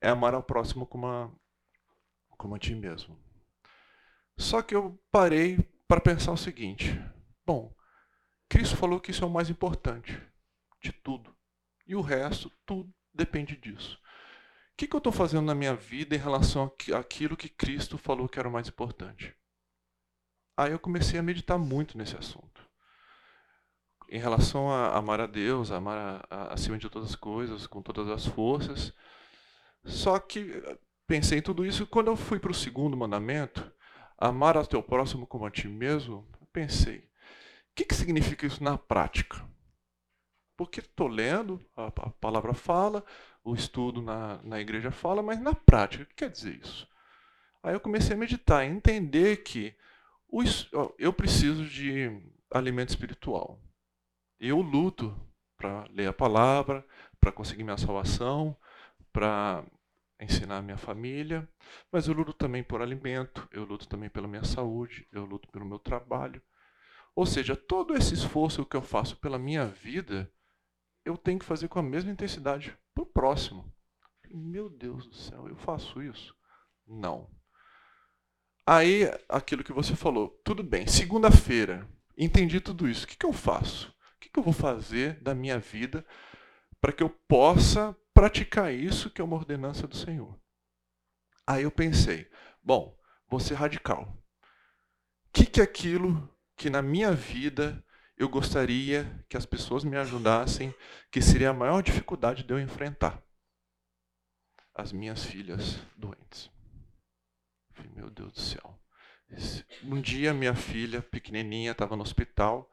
[0.00, 1.30] é amar ao próximo como a,
[2.36, 3.18] como a ti mesmo.
[4.38, 6.98] Só que eu parei para pensar o seguinte:
[7.44, 7.74] bom,
[8.48, 10.22] Cristo falou que isso é o mais importante
[10.80, 11.36] de tudo.
[11.88, 13.96] E o resto, tudo depende disso.
[13.96, 18.28] O que, que eu estou fazendo na minha vida em relação àquilo que Cristo falou
[18.28, 19.34] que era o mais importante?
[20.56, 22.68] Aí eu comecei a meditar muito nesse assunto.
[24.10, 27.66] Em relação a amar a Deus, a amar a, a, acima de todas as coisas,
[27.66, 28.92] com todas as forças.
[29.84, 30.62] Só que
[31.06, 31.86] pensei em tudo isso.
[31.86, 33.72] Quando eu fui para o segundo mandamento,
[34.18, 37.04] amar ao teu próximo como a ti mesmo, pensei, o
[37.74, 39.48] que, que significa isso na prática?
[40.58, 43.04] Porque estou lendo, a, a, palavra fala,
[43.44, 46.88] o estudo na, na igreja fala, mas na prática, o que quer dizer isso?
[47.62, 49.72] Aí eu comecei a meditar, a entender que
[50.28, 50.42] o,
[50.98, 52.10] eu preciso de
[52.50, 53.60] alimento espiritual.
[54.40, 55.16] Eu luto
[55.56, 56.84] para ler a palavra,
[57.20, 58.56] para conseguir minha salvação,
[59.12, 59.64] para
[60.20, 61.48] ensinar minha família,
[61.92, 65.64] mas eu luto também por alimento, eu luto também pela minha saúde, eu luto pelo
[65.64, 66.42] meu trabalho.
[67.14, 70.28] Ou seja, todo esse esforço que eu faço pela minha vida,
[71.08, 73.72] eu tenho que fazer com a mesma intensidade para o próximo.
[74.30, 76.34] Meu Deus do céu, eu faço isso?
[76.86, 77.30] Não.
[78.66, 83.32] Aí, aquilo que você falou, tudo bem, segunda-feira, entendi tudo isso, o que, que eu
[83.32, 83.88] faço?
[83.88, 86.04] O que, que eu vou fazer da minha vida
[86.78, 90.38] para que eu possa praticar isso que é uma ordenança do Senhor.
[91.46, 92.28] Aí eu pensei,
[92.62, 92.94] bom,
[93.28, 94.02] vou ser radical.
[94.02, 97.82] O que, que é aquilo que na minha vida
[98.18, 100.74] eu gostaria que as pessoas me ajudassem,
[101.10, 103.22] que seria a maior dificuldade de eu enfrentar?
[104.74, 106.50] As minhas filhas doentes.
[107.94, 108.78] Meu Deus do céu.
[109.84, 112.68] Um dia minha filha, pequenininha, estava no hospital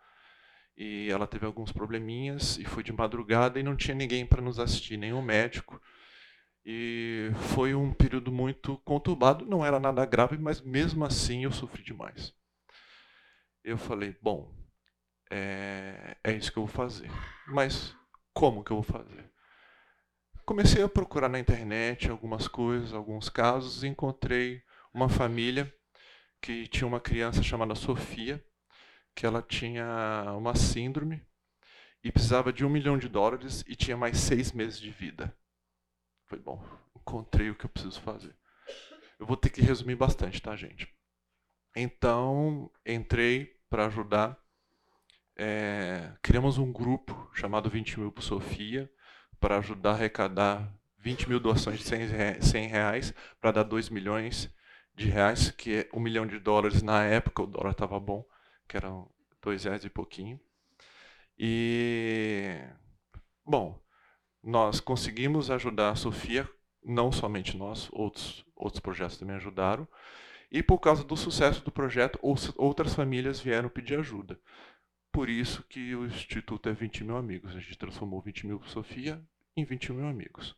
[0.75, 4.59] e ela teve alguns probleminhas e foi de madrugada e não tinha ninguém para nos
[4.59, 5.81] assistir, nenhum médico.
[6.65, 11.83] E foi um período muito conturbado, não era nada grave, mas mesmo assim eu sofri
[11.83, 12.33] demais.
[13.63, 14.51] Eu falei, bom,
[15.35, 17.09] é, é isso que eu vou fazer.
[17.47, 17.95] Mas
[18.33, 19.29] como que eu vou fazer?
[20.45, 24.63] Comecei a procurar na internet algumas coisas, alguns casos, e encontrei
[24.93, 25.73] uma família
[26.41, 28.43] que tinha uma criança chamada Sofia,
[29.15, 31.25] que ela tinha uma síndrome
[32.03, 35.35] e precisava de um milhão de dólares e tinha mais seis meses de vida.
[36.27, 36.63] Foi bom,
[36.95, 38.35] encontrei o que eu preciso fazer.
[39.19, 40.93] Eu vou ter que resumir bastante, tá, gente?
[41.75, 44.39] Então, entrei para ajudar.
[45.37, 48.89] É, criamos um grupo chamado 20 mil por Sofia
[49.39, 54.49] para ajudar a arrecadar 20 mil doações de 100 reais para dar 2 milhões
[54.95, 58.25] de reais, que é um milhão de dólares na época, o dólar estava bom,
[58.67, 59.09] que eram
[59.41, 60.39] dois reais e pouquinho.
[61.37, 62.57] E,
[63.45, 63.79] bom,
[64.41, 66.49] nós conseguimos ajudar a Sofia,
[66.83, 69.87] não somente nós, outros, outros projetos também ajudaram,
[70.49, 72.17] e por causa do sucesso do projeto,
[72.55, 74.39] outras famílias vieram pedir ajuda.
[75.15, 77.55] Por isso que o Instituto é 20 mil amigos.
[77.55, 80.53] A gente transformou 20 mil Sofia em 20 mil amigos.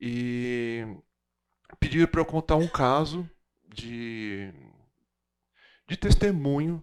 [0.00, 0.82] E
[1.78, 3.28] pediram para eu contar um caso
[3.68, 4.50] de,
[5.86, 6.82] de testemunho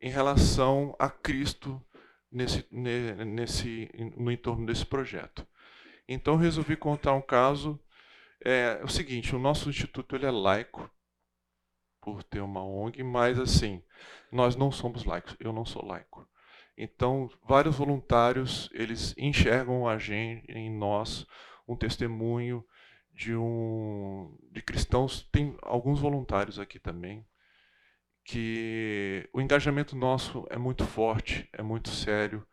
[0.00, 1.84] em relação a Cristo
[2.30, 5.44] nesse, nesse, no entorno desse projeto.
[6.06, 7.80] Então resolvi contar um caso.
[8.44, 10.88] É, é o seguinte, o nosso instituto ele é laico,
[12.00, 13.82] por ter uma ONG, mas assim,
[14.32, 16.28] nós não somos laicos, eu não sou laico.
[16.76, 21.26] Então, vários voluntários, eles enxergam a gente, em nós,
[21.68, 22.64] um testemunho
[23.12, 27.24] de um de cristãos, tem alguns voluntários aqui também,
[28.24, 32.46] que o engajamento nosso é muito forte, é muito sério.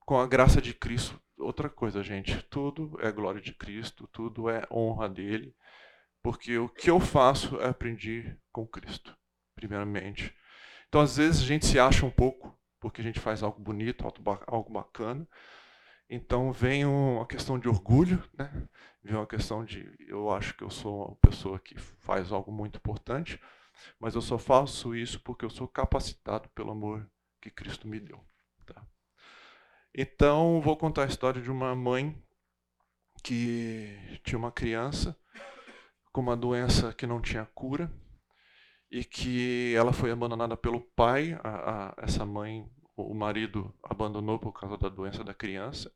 [0.00, 4.66] Com a graça de Cristo, outra coisa, gente, tudo é glória de Cristo, tudo é
[4.70, 5.54] honra dele,
[6.22, 9.16] porque o que eu faço é aprendi com Cristo,
[9.54, 10.34] primeiramente.
[10.88, 14.04] Então, às vezes, a gente se acha um pouco, porque a gente faz algo bonito,
[14.46, 15.26] algo bacana.
[16.08, 18.68] Então, vem uma questão de orgulho, né?
[19.02, 22.76] vem uma questão de eu acho que eu sou uma pessoa que faz algo muito
[22.76, 23.40] importante,
[23.98, 27.08] mas eu só faço isso porque eu sou capacitado pelo amor
[27.40, 28.20] que Cristo me deu.
[28.66, 28.84] Tá?
[29.94, 32.20] Então, vou contar a história de uma mãe
[33.22, 35.16] que tinha uma criança
[36.12, 37.90] com uma doença que não tinha cura
[38.90, 41.38] e que ela foi abandonada pelo pai.
[41.42, 45.92] A, a, essa mãe, o marido abandonou por causa da doença da criança.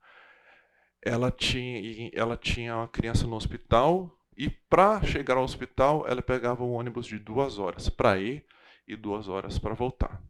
[1.02, 6.64] Ela tinha, ela tinha uma criança no hospital e para chegar ao hospital, ela pegava
[6.64, 8.44] um ônibus de duas horas para ir
[8.86, 10.22] e duas horas para voltar.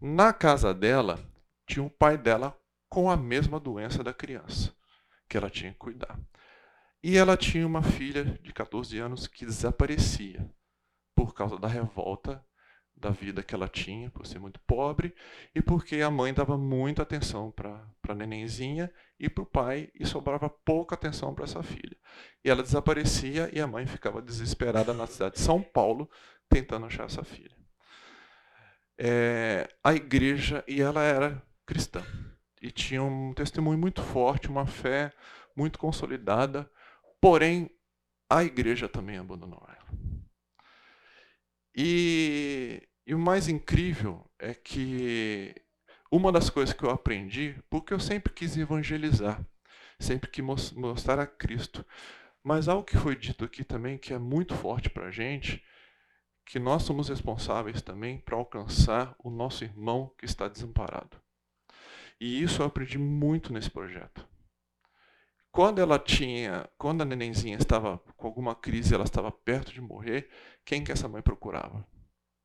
[0.00, 1.18] Na casa dela,
[1.66, 2.56] tinha o pai dela
[2.88, 4.74] com a mesma doença da criança,
[5.28, 6.18] que ela tinha que cuidar.
[7.02, 10.48] E ela tinha uma filha de 14 anos que desaparecia
[11.14, 12.44] por causa da revolta
[12.96, 15.14] da vida que ela tinha, por ser muito pobre,
[15.54, 20.04] e porque a mãe dava muita atenção para a nenenzinha e para o pai, e
[20.04, 21.96] sobrava pouca atenção para essa filha.
[22.44, 26.10] E ela desaparecia e a mãe ficava desesperada na cidade de São Paulo,
[26.48, 27.56] tentando achar essa filha.
[28.98, 32.04] É, a igreja, e ela era cristã,
[32.60, 35.12] e tinha um testemunho muito forte, uma fé
[35.56, 36.68] muito consolidada,
[37.20, 37.70] porém,
[38.30, 39.78] a igreja também abandonou ela.
[41.74, 45.54] E, e o mais incrível é que
[46.10, 49.44] uma das coisas que eu aprendi, porque eu sempre quis evangelizar,
[49.98, 51.84] sempre quis mostrar a Cristo,
[52.42, 55.62] mas algo que foi dito aqui também que é muito forte para a gente,
[56.46, 61.20] que nós somos responsáveis também para alcançar o nosso irmão que está desamparado.
[62.20, 64.26] E isso eu aprendi muito nesse projeto.
[65.58, 70.30] Quando ela tinha, quando a nenenzinha estava com alguma crise, ela estava perto de morrer,
[70.64, 71.84] quem que essa mãe procurava?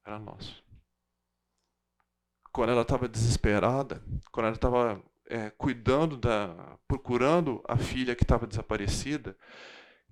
[0.03, 0.63] Era nós.
[2.51, 8.47] Quando ela estava desesperada, quando ela estava é, cuidando da, procurando a filha que estava
[8.47, 9.37] desaparecida,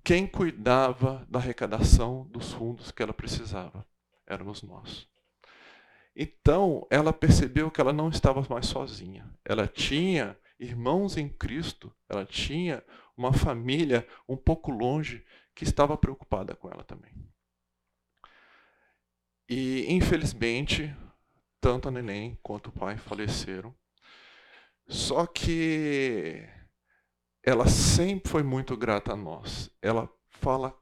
[0.04, 3.84] quem cuidava da arrecadação dos fundos que ela precisava?
[4.24, 5.08] Éramos nós.
[6.14, 9.28] Então, ela percebeu que ela não estava mais sozinha.
[9.44, 12.84] Ela tinha irmãos em Cristo, ela tinha
[13.16, 17.12] uma família um pouco longe que estava preocupada com ela também.
[19.48, 20.94] E, infelizmente,
[21.60, 23.74] tanto a neném quanto o pai faleceram.
[24.88, 26.48] Só que
[27.42, 29.70] ela sempre foi muito grata a nós.
[29.80, 30.76] Ela fala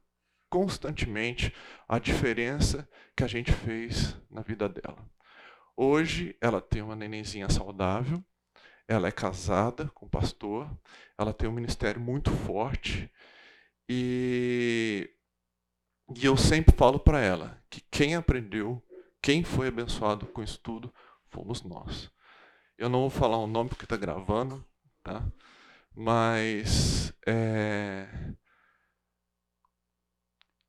[0.48, 1.54] constantemente
[1.88, 5.08] a diferença que a gente fez na vida dela.
[5.76, 8.22] Hoje ela tem uma nenenzinha saudável,
[8.90, 10.68] ela é casada com um pastor,
[11.16, 13.08] ela tem um ministério muito forte
[13.88, 15.08] e,
[16.16, 18.82] e eu sempre falo para ela que quem aprendeu,
[19.22, 20.92] quem foi abençoado com isso tudo,
[21.28, 22.10] fomos nós.
[22.76, 24.66] Eu não vou falar o nome porque está gravando,
[25.04, 25.24] tá?
[25.94, 28.08] Mas é,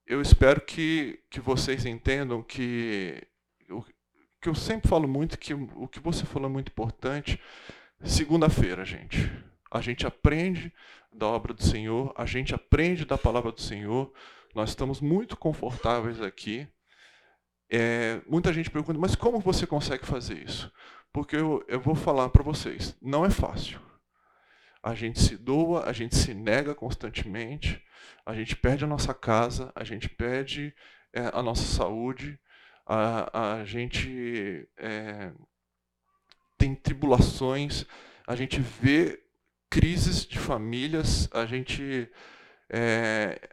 [0.06, 3.28] eu espero que, que vocês entendam que
[3.68, 3.84] o
[4.40, 7.40] que eu sempre falo muito que o que você falou é muito importante
[8.04, 9.32] Segunda-feira, gente.
[9.70, 10.74] A gente aprende
[11.14, 14.12] da obra do Senhor, a gente aprende da palavra do Senhor.
[14.56, 16.68] Nós estamos muito confortáveis aqui.
[17.70, 20.72] É, muita gente pergunta, mas como você consegue fazer isso?
[21.14, 23.80] Porque eu, eu vou falar para vocês, não é fácil.
[24.84, 27.82] A gente se doa, a gente se nega constantemente,
[28.26, 30.74] a gente perde a nossa casa, a gente perde
[31.14, 32.40] é, a nossa saúde,
[32.86, 35.32] a, a gente é,
[36.62, 37.88] tem tribulações,
[38.28, 39.20] a gente vê
[39.68, 42.08] crises de famílias, a gente
[42.70, 43.50] é,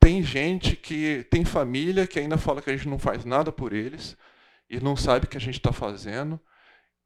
[0.00, 3.72] tem gente que tem família que ainda fala que a gente não faz nada por
[3.72, 4.16] eles
[4.68, 6.40] e não sabe o que a gente está fazendo.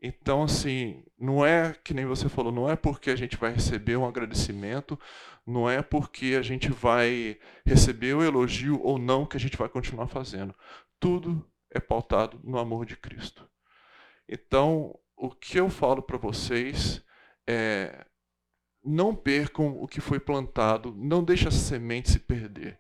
[0.01, 3.99] Então, assim, não é que nem você falou, não é porque a gente vai receber
[3.99, 4.99] um agradecimento,
[5.47, 9.69] não é porque a gente vai receber o elogio ou não que a gente vai
[9.69, 10.55] continuar fazendo.
[10.99, 13.49] Tudo é pautado no amor de Cristo.
[14.29, 17.05] Então, o que eu falo para vocês
[17.47, 18.07] é
[18.85, 22.79] não percam o que foi plantado, não deixe essa semente se perder.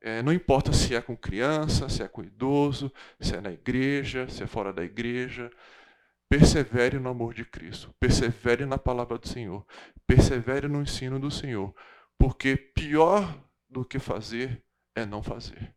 [0.00, 4.28] É, não importa se é com criança, se é com idoso, se é na igreja,
[4.28, 5.50] se é fora da igreja.
[6.28, 7.92] Persevere no amor de Cristo.
[7.98, 9.66] Persevere na palavra do Senhor.
[10.06, 11.74] Persevere no ensino do Senhor.
[12.16, 13.36] Porque pior
[13.68, 14.62] do que fazer
[14.94, 15.74] é não fazer.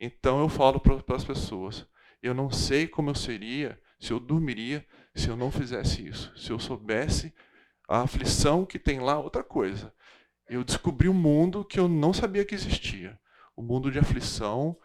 [0.00, 1.86] Então eu falo para as pessoas:
[2.22, 6.32] eu não sei como eu seria, se eu dormiria, se eu não fizesse isso.
[6.36, 7.34] Se eu soubesse
[7.88, 9.92] a aflição que tem lá, outra coisa.
[10.48, 13.18] Eu descobri um mundo que eu não sabia que existia
[13.58, 14.76] o um mundo de aflição,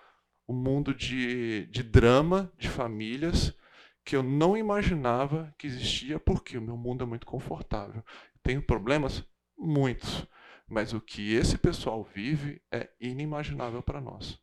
[0.48, 3.56] o um mundo de, de drama de famílias
[4.04, 8.04] que eu não imaginava que existia, porque o meu mundo é muito confortável.
[8.42, 9.24] Tenho problemas?
[9.56, 10.28] Muitos.
[10.68, 14.42] Mas o que esse pessoal vive é inimaginável para nós.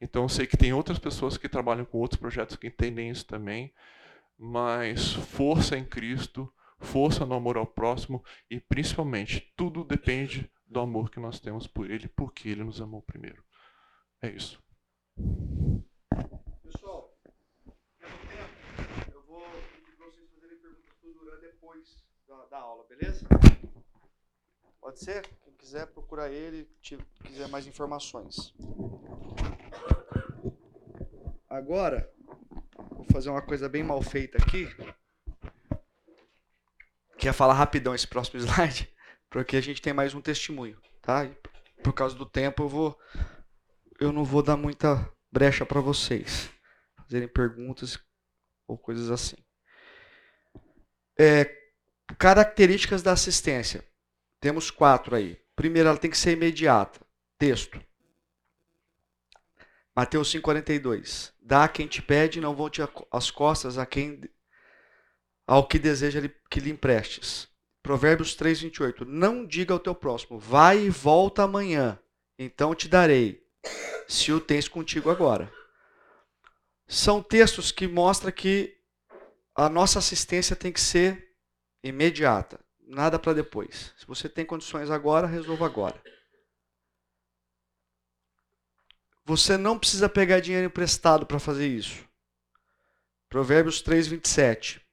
[0.00, 3.26] Então eu sei que tem outras pessoas que trabalham com outros projetos que entendem isso
[3.26, 3.72] também,
[4.38, 11.10] mas força em Cristo, força no amor ao próximo e principalmente tudo depende do amor
[11.10, 13.44] que nós temos por Ele, porque Ele nos amou primeiro.
[14.22, 14.62] É isso.
[16.62, 17.14] Pessoal,
[17.98, 19.42] tempo, eu vou
[19.74, 21.96] pedir para vocês fazerem perguntas para o depois
[22.26, 23.26] da, da, aula, beleza?
[24.80, 25.26] Pode ser?
[25.42, 28.54] Quem quiser procurar ele, quiser mais informações.
[31.50, 32.08] Agora,
[32.92, 34.68] vou fazer uma coisa bem mal feita aqui.
[37.18, 38.88] Quer falar rapidão esse próximo slide?
[39.28, 41.24] Porque a gente tem mais um testemunho, tá?
[41.24, 41.36] E
[41.82, 42.98] por causa do tempo, eu vou
[43.98, 46.48] eu não vou dar muita brecha para vocês
[46.96, 47.98] fazerem perguntas
[48.68, 49.36] ou coisas assim.
[51.18, 51.52] É,
[52.16, 53.84] características da assistência.
[54.40, 55.36] Temos quatro aí.
[55.56, 57.00] Primeiro, ela tem que ser imediata.
[57.36, 57.78] Texto.
[59.94, 61.32] Mateus 5,42.
[61.50, 62.80] Dá a quem te pede, não volte
[63.10, 64.20] as costas a quem
[65.44, 67.48] ao que deseja que lhe emprestes.
[67.82, 69.04] Provérbios 3,28.
[69.04, 71.98] Não diga ao teu próximo, vai e volta amanhã,
[72.38, 73.42] então te darei
[74.06, 75.52] se o tens contigo agora.
[76.86, 78.78] São textos que mostram que
[79.56, 81.34] a nossa assistência tem que ser
[81.82, 83.92] imediata, nada para depois.
[83.98, 86.00] Se você tem condições agora, resolva agora.
[89.30, 92.04] Você não precisa pegar dinheiro emprestado para fazer isso.
[93.28, 94.84] Provérbios 3, 27.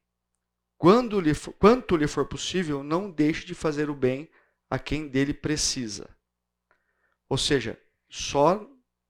[0.78, 4.30] Quando lhe for, quanto lhe for possível, não deixe de fazer o bem
[4.70, 6.08] a quem dele precisa.
[7.28, 8.64] Ou seja, só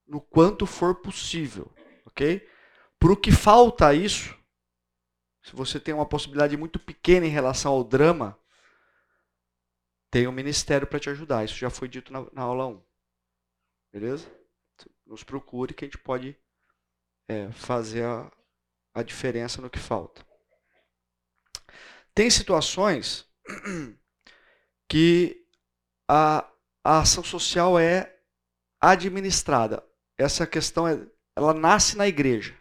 [0.06, 1.70] no quanto for possível,
[2.06, 2.48] ok?
[2.98, 4.34] Para o que falta isso,
[5.42, 8.34] se você tem uma possibilidade muito pequena em relação ao drama,
[10.10, 11.44] tem um ministério para te ajudar.
[11.44, 12.82] Isso já foi dito na, na, aula 1.
[13.92, 14.38] Beleza?
[15.08, 16.38] Nos procure que a gente pode
[17.26, 18.30] é, fazer a,
[18.94, 20.24] a diferença no que falta.
[22.14, 23.28] Tem situações
[24.88, 25.44] que
[26.06, 26.48] a,
[26.84, 28.16] a ação social é
[28.80, 29.88] administrada
[30.18, 32.58] essa questão é, ela nasce na igreja.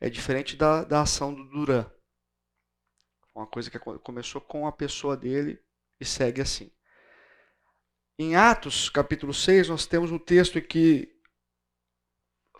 [0.00, 1.88] É diferente da, da ação do Duran.
[3.34, 5.62] Uma coisa que começou com a pessoa dele
[6.00, 6.72] e segue assim.
[8.16, 11.12] Em Atos, capítulo 6, nós temos um texto em que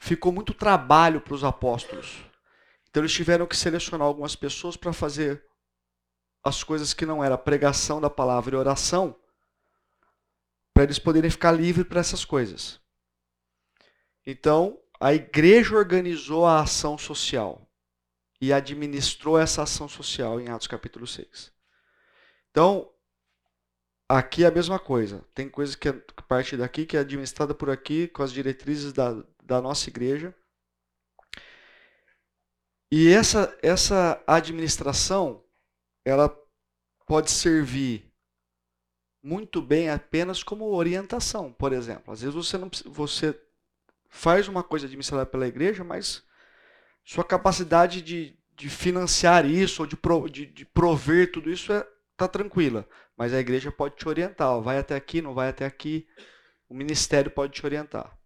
[0.00, 2.24] ficou muito trabalho para os apóstolos.
[2.88, 5.44] Então eles tiveram que selecionar algumas pessoas para fazer
[6.42, 9.16] as coisas que não era pregação da palavra e oração,
[10.74, 12.80] para eles poderem ficar livres para essas coisas.
[14.26, 17.70] Então, a igreja organizou a ação social
[18.40, 21.52] e administrou essa ação social em Atos capítulo 6.
[22.50, 22.93] Então,
[24.09, 25.24] aqui é a mesma coisa.
[25.34, 25.92] Tem coisa que é
[26.28, 30.34] parte daqui que é administrada por aqui com as diretrizes da, da nossa igreja.
[32.90, 35.44] E essa, essa administração,
[36.05, 36.34] ela
[37.07, 38.12] pode servir
[39.22, 42.12] muito bem apenas como orientação, por exemplo.
[42.12, 43.40] Às vezes você não você
[44.11, 46.22] faz uma coisa administrada pela igreja, mas
[47.05, 51.86] sua capacidade de, de financiar isso ou de, pro, de, de prover tudo isso é,
[52.16, 52.88] tá tranquila.
[53.16, 56.06] Mas a igreja pode te orientar, ó, vai até aqui, não vai até aqui.
[56.68, 58.18] o ministério pode te orientar.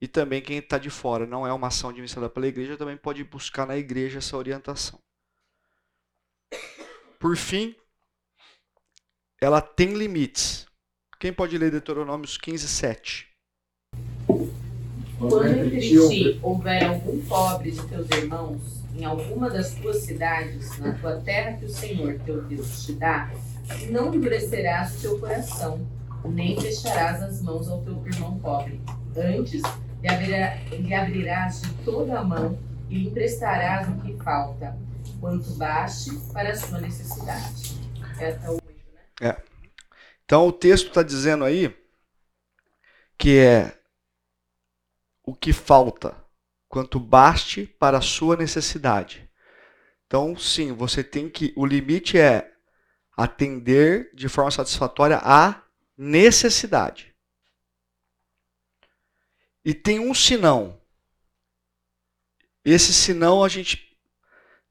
[0.00, 3.24] E também quem está de fora, não é uma ação administrada pela igreja, também pode
[3.24, 5.00] buscar na igreja essa orientação.
[7.18, 7.74] Por fim,
[9.40, 10.66] ela tem limites.
[11.18, 13.28] Quem pode ler Deuteronômios 15, 7?
[15.18, 20.94] Quando entre ti houver algum pobre de teus irmãos em alguma das tuas cidades, na
[20.94, 23.30] tua terra que o Senhor teu Deus te dá,
[23.90, 25.86] não endurecerás o teu coração,
[26.24, 28.80] nem fecharás as mãos ao teu irmão pobre.
[29.16, 29.62] Antes,
[30.02, 34.76] lhe, abrirá, lhe abrirás de toda a mão e lhe emprestarás o que falta,
[35.20, 37.76] quanto baste para a sua necessidade.
[38.18, 38.64] É até o 8,
[39.20, 39.36] né?
[40.24, 41.74] Então o texto está dizendo aí
[43.18, 43.76] que é
[45.22, 46.14] o que falta,
[46.76, 49.26] quanto baste para a sua necessidade.
[50.06, 51.54] Então, sim, você tem que.
[51.56, 52.52] O limite é
[53.16, 55.62] atender de forma satisfatória a
[55.96, 57.14] necessidade.
[59.64, 60.78] E tem um sinão.
[62.62, 63.96] Esse sinão a gente.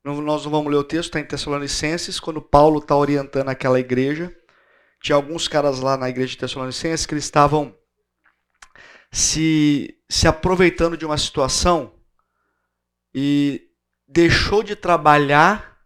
[0.03, 4.31] Nós não vamos ler o texto, está em Tessalonicenses, quando Paulo está orientando aquela igreja.
[5.01, 7.75] Tinha alguns caras lá na igreja de Tessalonicenses que eles estavam
[9.11, 11.94] se, se aproveitando de uma situação
[13.17, 13.71] e
[14.05, 15.79] deixou de trabalhar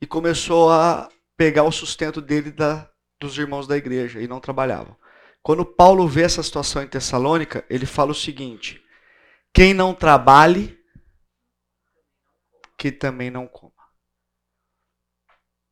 [0.00, 2.90] e começou a pegar o sustento dele da,
[3.20, 4.96] dos irmãos da igreja e não trabalhavam.
[5.44, 8.84] Quando Paulo vê essa situação em Tessalônica, ele fala o seguinte:
[9.54, 10.76] quem não trabalhe,
[12.76, 13.72] que também não coma.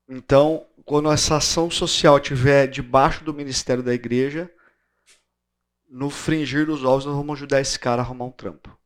[0.08, 4.48] Então, quando essa ação social estiver debaixo do ministério da igreja,
[5.88, 8.77] no fringir dos ovos nós vamos ajudar esse cara a arrumar um trampo.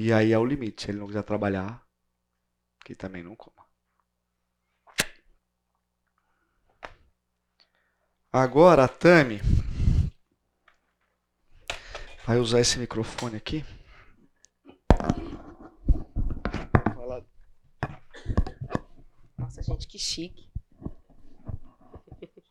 [0.00, 0.84] E aí é o limite.
[0.84, 1.84] Se ele não quiser trabalhar,
[2.84, 3.66] que também não coma.
[8.32, 9.40] Agora a Tami
[12.24, 13.64] vai usar esse microfone aqui.
[19.36, 20.48] Nossa, gente, que chique.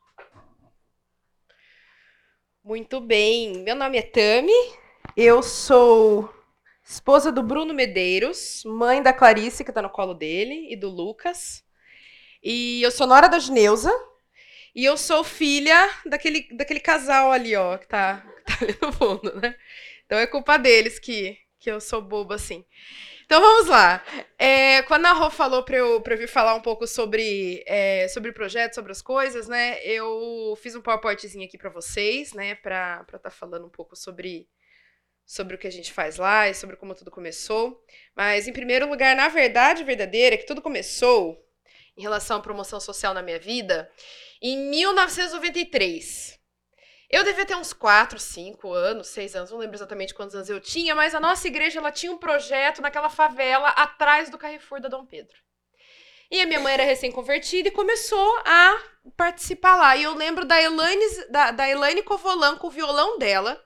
[2.61, 3.63] Muito bem.
[3.63, 4.51] Meu nome é Tami.
[5.15, 6.36] Eu sou
[6.87, 11.63] esposa do Bruno Medeiros, mãe da Clarice, que tá no colo dele, e do Lucas.
[12.41, 13.91] E eu sou nora da Gineuza.
[14.73, 18.93] E eu sou filha daquele, daquele casal ali, ó, que tá, que tá ali no
[18.93, 19.55] fundo, né?
[20.05, 22.63] Então é culpa deles que, que eu sou boba assim.
[23.25, 24.03] Então vamos lá.
[24.37, 28.29] É, quando a Rô falou para eu, eu vir falar um pouco sobre, é, sobre
[28.29, 29.83] o projeto, sobre as coisas, né?
[29.83, 32.55] Eu fiz um PowerPointzinho aqui para vocês, né?
[32.55, 34.47] Para estar tá falando um pouco sobre,
[35.27, 37.83] sobre o que a gente faz lá e sobre como tudo começou.
[38.15, 41.37] Mas, em primeiro lugar, na verdade verdadeira, que tudo começou
[41.97, 43.91] em relação à promoção social na minha vida
[44.41, 46.39] em 1993.
[47.09, 50.61] Eu devia ter uns 4, 5 anos, 6 anos, não lembro exatamente quantos anos eu
[50.61, 54.89] tinha, mas a nossa igreja ela tinha um projeto naquela favela atrás do Carrefour da
[54.89, 55.35] Dom Pedro.
[56.29, 58.77] E a minha mãe era recém-convertida e começou a
[59.15, 59.95] participar lá.
[59.95, 63.61] E eu lembro da Elaine, da, da Elaine Covolan com o violão dela,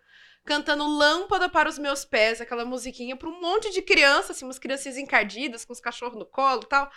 [0.45, 4.59] cantando Lâmpada para os Meus Pés, aquela musiquinha para um monte de crianças, assim, umas
[4.59, 6.91] crianças encardidas, com os cachorros no colo e tal.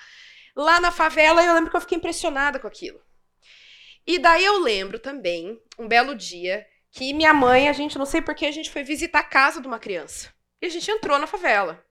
[0.57, 3.01] Lá na favela, eu lembro que eu fiquei impressionada com aquilo.
[4.07, 8.23] E daí eu lembro também, um belo dia, que minha mãe, a gente, não sei
[8.23, 10.33] porquê, a gente foi visitar a casa de uma criança.
[10.63, 11.85] E a gente entrou na favela.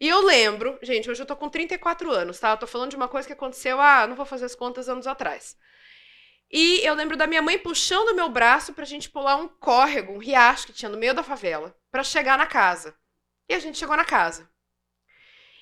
[0.00, 2.52] E eu lembro, gente, hoje eu tô com 34 anos, tá?
[2.52, 5.06] Eu tô falando de uma coisa que aconteceu, ah, não vou fazer as contas anos
[5.06, 5.56] atrás.
[6.50, 10.12] E eu lembro da minha mãe puxando o meu braço pra gente pular um córrego,
[10.12, 12.96] um riacho que tinha no meio da favela, pra chegar na casa.
[13.48, 14.50] E a gente chegou na casa.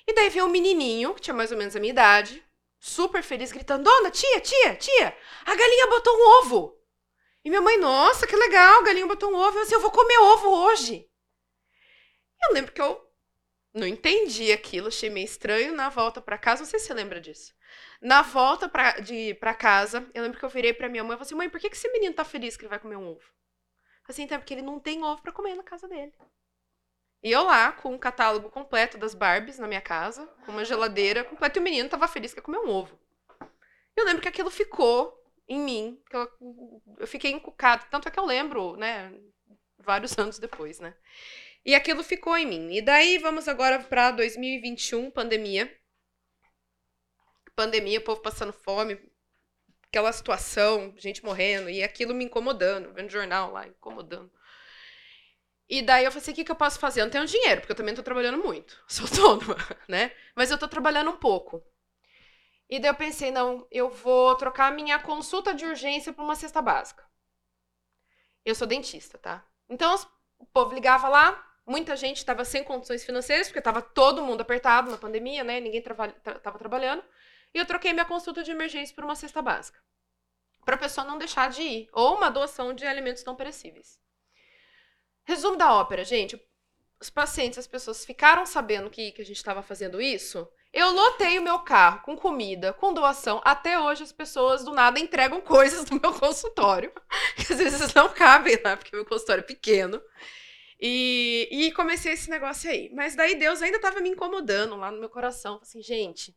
[0.07, 2.43] E daí veio um menininho, que tinha mais ou menos a minha idade,
[2.79, 6.79] super feliz, gritando: Dona, tia, tia, tia, a galinha botou um ovo.
[7.43, 9.59] E minha mãe, nossa, que legal, a galinha botou um ovo.
[9.59, 11.07] Eu assim, eu vou comer ovo hoje.
[12.43, 12.99] Eu lembro que eu
[13.73, 15.75] não entendi aquilo, achei meio estranho.
[15.75, 17.53] Na volta para casa, não sei se você lembra disso.
[18.01, 21.17] Na volta pra, de, pra casa, eu lembro que eu virei pra minha mãe e
[21.17, 23.07] falei assim: mãe, por que, que esse menino tá feliz que ele vai comer um
[23.07, 23.23] ovo?
[24.07, 26.13] Assim, então, porque ele não tem ovo para comer na casa dele.
[27.21, 31.23] E eu lá, com um catálogo completo das Barbies na minha casa, com uma geladeira
[31.23, 32.97] completa, e o menino tava feliz que ia comer um ovo.
[33.95, 35.13] Eu lembro que aquilo ficou
[35.47, 36.29] em mim, que eu,
[36.99, 39.13] eu fiquei encucada, tanto é que eu lembro, né,
[39.77, 40.95] vários anos depois, né.
[41.65, 42.73] E aquilo ficou em mim.
[42.73, 45.71] E daí vamos agora para 2021, pandemia.
[47.59, 48.97] Pandemia, o povo passando fome,
[49.89, 54.31] aquela situação, gente morrendo, e aquilo me incomodando, vendo jornal lá, incomodando.
[55.67, 57.01] E daí eu falei assim, o que, que eu posso fazer?
[57.01, 58.81] Eu não tenho dinheiro, porque eu também tô trabalhando muito.
[58.87, 59.57] Sou autônoma,
[59.89, 60.13] né?
[60.33, 61.61] Mas eu tô trabalhando um pouco.
[62.69, 66.61] E daí eu pensei, não, eu vou trocar minha consulta de urgência por uma cesta
[66.61, 67.03] básica.
[68.45, 69.45] Eu sou dentista, tá?
[69.67, 69.93] Então
[70.37, 74.89] o povo ligava lá, muita gente estava sem condições financeiras, porque estava todo mundo apertado
[74.89, 75.59] na pandemia, né?
[75.59, 77.03] Ninguém estava trabalhando.
[77.53, 79.79] E eu troquei minha consulta de emergência por uma cesta básica.
[80.65, 81.89] Para a pessoa não deixar de ir.
[81.93, 83.99] Ou uma doação de alimentos não perecíveis.
[85.23, 86.39] Resumo da ópera, gente.
[86.99, 90.47] Os pacientes, as pessoas ficaram sabendo que, que a gente estava fazendo isso.
[90.71, 93.41] Eu lotei o meu carro com comida, com doação.
[93.43, 96.91] Até hoje as pessoas do nada entregam coisas no meu consultório.
[97.35, 99.99] Que às vezes não cabem lá, porque meu consultório é pequeno.
[100.79, 102.91] E, e comecei esse negócio aí.
[102.93, 105.59] Mas daí Deus ainda estava me incomodando lá no meu coração.
[105.61, 106.35] Assim, gente,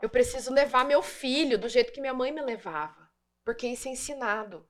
[0.00, 3.10] eu preciso levar meu filho do jeito que minha mãe me levava.
[3.44, 4.68] Porque isso é ensinado.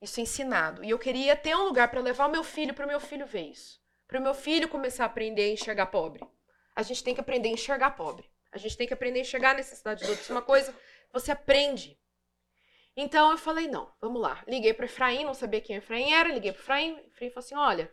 [0.00, 0.84] Isso é ensinado.
[0.84, 3.26] E eu queria ter um lugar para levar o meu filho, para o meu filho
[3.26, 3.80] ver isso.
[4.06, 6.26] Para o meu filho começar a aprender a enxergar pobre.
[6.74, 8.30] A gente tem que aprender a enxergar pobre.
[8.50, 10.24] A gente tem que aprender a enxergar a necessidade dos outros.
[10.24, 10.76] Isso é uma coisa
[11.12, 11.98] você aprende.
[12.96, 14.42] Então eu falei, não, vamos lá.
[14.46, 16.28] Liguei para Efraim, não sabia quem Efraim era.
[16.28, 16.98] Liguei para Efraim.
[17.06, 17.92] Efraim falou assim, olha...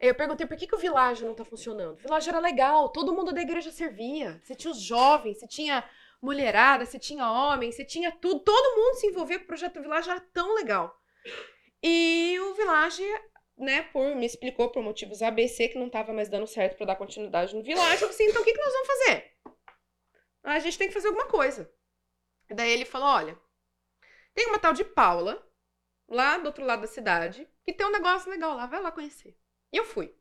[0.00, 1.94] Eu perguntei por que, que o Világio não está funcionando.
[1.94, 4.40] O Világio era legal, todo mundo da igreja servia.
[4.42, 5.88] Você tinha os jovens, você tinha
[6.20, 8.40] mulherada, você tinha homem, você tinha tudo.
[8.40, 10.98] Todo mundo se envolvia com o projeto Village, era tão legal.
[11.82, 13.04] E o Village,
[13.56, 16.96] né, por, me explicou por motivos ABC que não estava mais dando certo para dar
[16.96, 17.92] continuidade no Village.
[17.92, 19.34] Eu falei assim, então o que, que nós vamos fazer?
[20.42, 21.70] A gente tem que fazer alguma coisa.
[22.50, 23.38] Daí ele falou, olha,
[24.34, 25.42] tem uma tal de Paula,
[26.08, 29.36] lá do outro lado da cidade, que tem um negócio legal lá, vai lá conhecer.
[29.74, 30.14] E eu fui.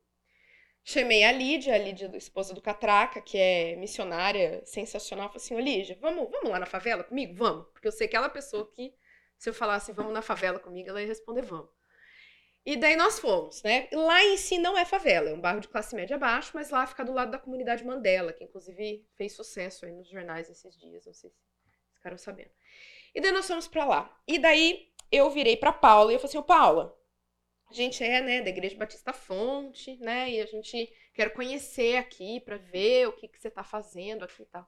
[0.84, 5.30] Chamei a Lídia, a Lídia, esposa do Catraca, que é missionária sensacional.
[5.30, 7.36] Falei assim, ô Lídia, vamos, vamos lá na favela comigo?
[7.36, 7.68] Vamos.
[7.72, 8.92] Porque eu sei que aquela pessoa que,
[9.38, 11.70] se eu falasse vamos na favela comigo, ela ia responder vamos.
[12.66, 13.90] E daí nós fomos, né?
[13.94, 16.88] Lá em si não é favela, é um bairro de classe média baixo, mas lá
[16.88, 21.06] fica do lado da comunidade Mandela, que inclusive fez sucesso aí nos jornais esses dias,
[21.06, 21.32] não sei se
[21.94, 22.52] ficaram sabendo.
[23.14, 24.20] E daí nós fomos pra lá.
[24.28, 26.98] E daí eu virei pra Paula e eu falei assim, ô Paula,
[27.74, 32.40] a gente é, né, da Igreja Batista Fonte, né, e a gente quer conhecer aqui
[32.40, 34.68] para ver o que, que você tá fazendo aqui e tal.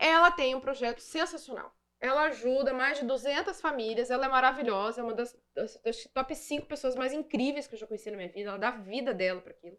[0.00, 1.72] Ela tem um projeto sensacional.
[2.00, 6.34] Ela ajuda mais de 200 famílias, ela é maravilhosa, é uma das, das, das top
[6.34, 9.40] 5 pessoas mais incríveis que eu já conheci na minha vida, ela dá vida dela
[9.40, 9.78] para aquilo.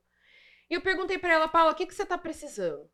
[0.70, 2.90] E eu perguntei para ela, Paula, o que, que você tá precisando?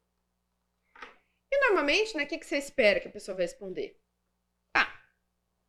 [1.52, 4.00] E normalmente, né, o que, que você espera que a pessoa vai responder?
[4.76, 4.92] Ah,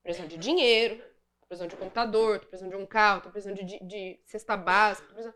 [0.02, 1.02] precisando de dinheiro,
[1.44, 4.20] tô precisando de um computador, tô precisando de um carro, tô precisando de, de, de
[4.26, 5.06] cesta básica.
[5.08, 5.34] precisando-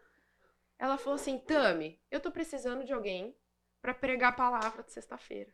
[0.79, 3.37] Ela falou assim, Tami, eu tô precisando de alguém
[3.81, 5.53] pra pregar a palavra de sexta-feira.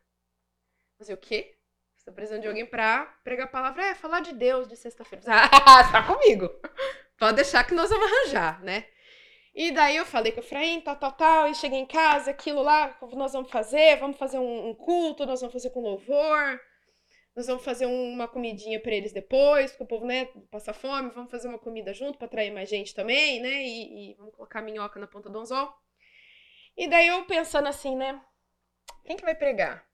[0.99, 1.57] Falei, o quê?
[1.97, 3.85] Você tá precisando de alguém pra pregar a palavra?
[3.85, 5.25] É, falar de Deus de sexta-feira.
[5.27, 5.49] Ah,
[5.93, 6.51] tá comigo.
[7.19, 8.87] Pode deixar que nós vamos arranjar, né?
[9.55, 12.61] E daí eu falei com o Efraim, tal, tal, tal, e cheguei em casa, aquilo
[12.61, 16.61] lá, nós vamos fazer, vamos fazer um, um culto, nós vamos fazer com louvor,
[17.35, 21.31] nós vamos fazer uma comidinha pra eles depois, porque o povo, né, passa fome, vamos
[21.31, 25.01] fazer uma comida junto pra atrair mais gente também, né, e, e vamos colocar minhoca
[25.01, 25.73] na ponta do anzol.
[26.77, 28.21] E daí eu pensando assim, né,
[29.05, 29.85] quem que vai pregar?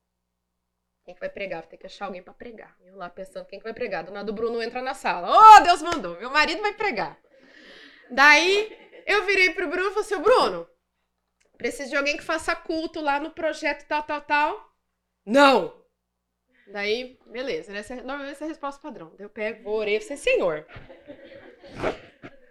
[1.04, 1.62] Quem que vai pregar?
[1.62, 2.76] Vou ter que achar alguém pra pregar.
[2.84, 4.04] Eu lá pensando, quem que vai pregar?
[4.04, 5.28] Do nada o Bruno entra na sala.
[5.28, 7.18] Oh, Deus mandou, meu marido vai pregar.
[8.10, 10.68] Daí eu virei pro Bruno e falei assim, "Ô, Bruno,
[11.56, 14.72] preciso de alguém que faça culto lá no projeto tal, tal, tal.
[15.24, 15.79] Não!
[16.72, 17.80] Daí, beleza, né?
[17.80, 19.12] Essa, normalmente essa é a resposta padrão.
[19.16, 20.66] Daí eu pego, vou, eu falei, Senhor,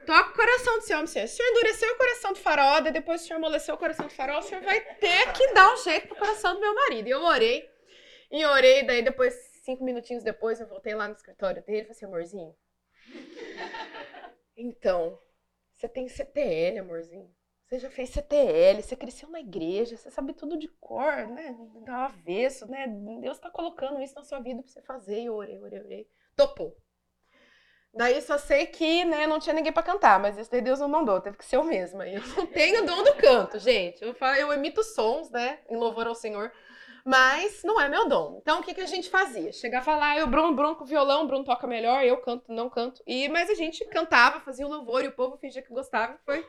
[0.05, 1.25] toca o coração do Senhor, Senhor.
[1.25, 4.13] O Senhor endureceu o coração do farol, daí depois o Senhor amoleceu o coração do
[4.13, 7.07] farol, o Senhor vai ter que dar um jeito pro coração do meu marido.
[7.07, 7.69] E eu orei,
[8.31, 11.91] e orei, daí depois, cinco minutinhos depois, eu voltei lá no escritório dele e falei
[11.91, 12.55] assim, amorzinho,
[14.55, 15.17] então,
[15.73, 17.33] você tem CTL, amorzinho.
[17.69, 21.55] Você já fez CTL, você cresceu na igreja, você sabe tudo de cor, né?
[21.85, 22.87] Do avesso, né?
[23.21, 25.21] Deus tá colocando isso na sua vida pra você fazer.
[25.21, 26.07] E eu orei, orei, orei.
[26.35, 26.75] Topou.
[27.93, 30.89] Daí só sei que, né, não tinha ninguém pra cantar, mas isso daí Deus não
[30.89, 32.07] mandou, teve que ser eu mesma.
[32.07, 34.03] Eu não tenho dom do canto, gente.
[34.03, 36.51] Eu, falo, eu emito sons, né, em louvor ao Senhor,
[37.05, 38.39] mas não é meu dom.
[38.41, 39.51] Então o que, que a gente fazia?
[39.51, 43.01] Chegava lá, eu, Bruno, Bruno com violão, Bruno toca melhor, eu canto, não canto.
[43.05, 46.19] E, mas a gente cantava, fazia o louvor e o povo fingia que gostava.
[46.25, 46.45] Foi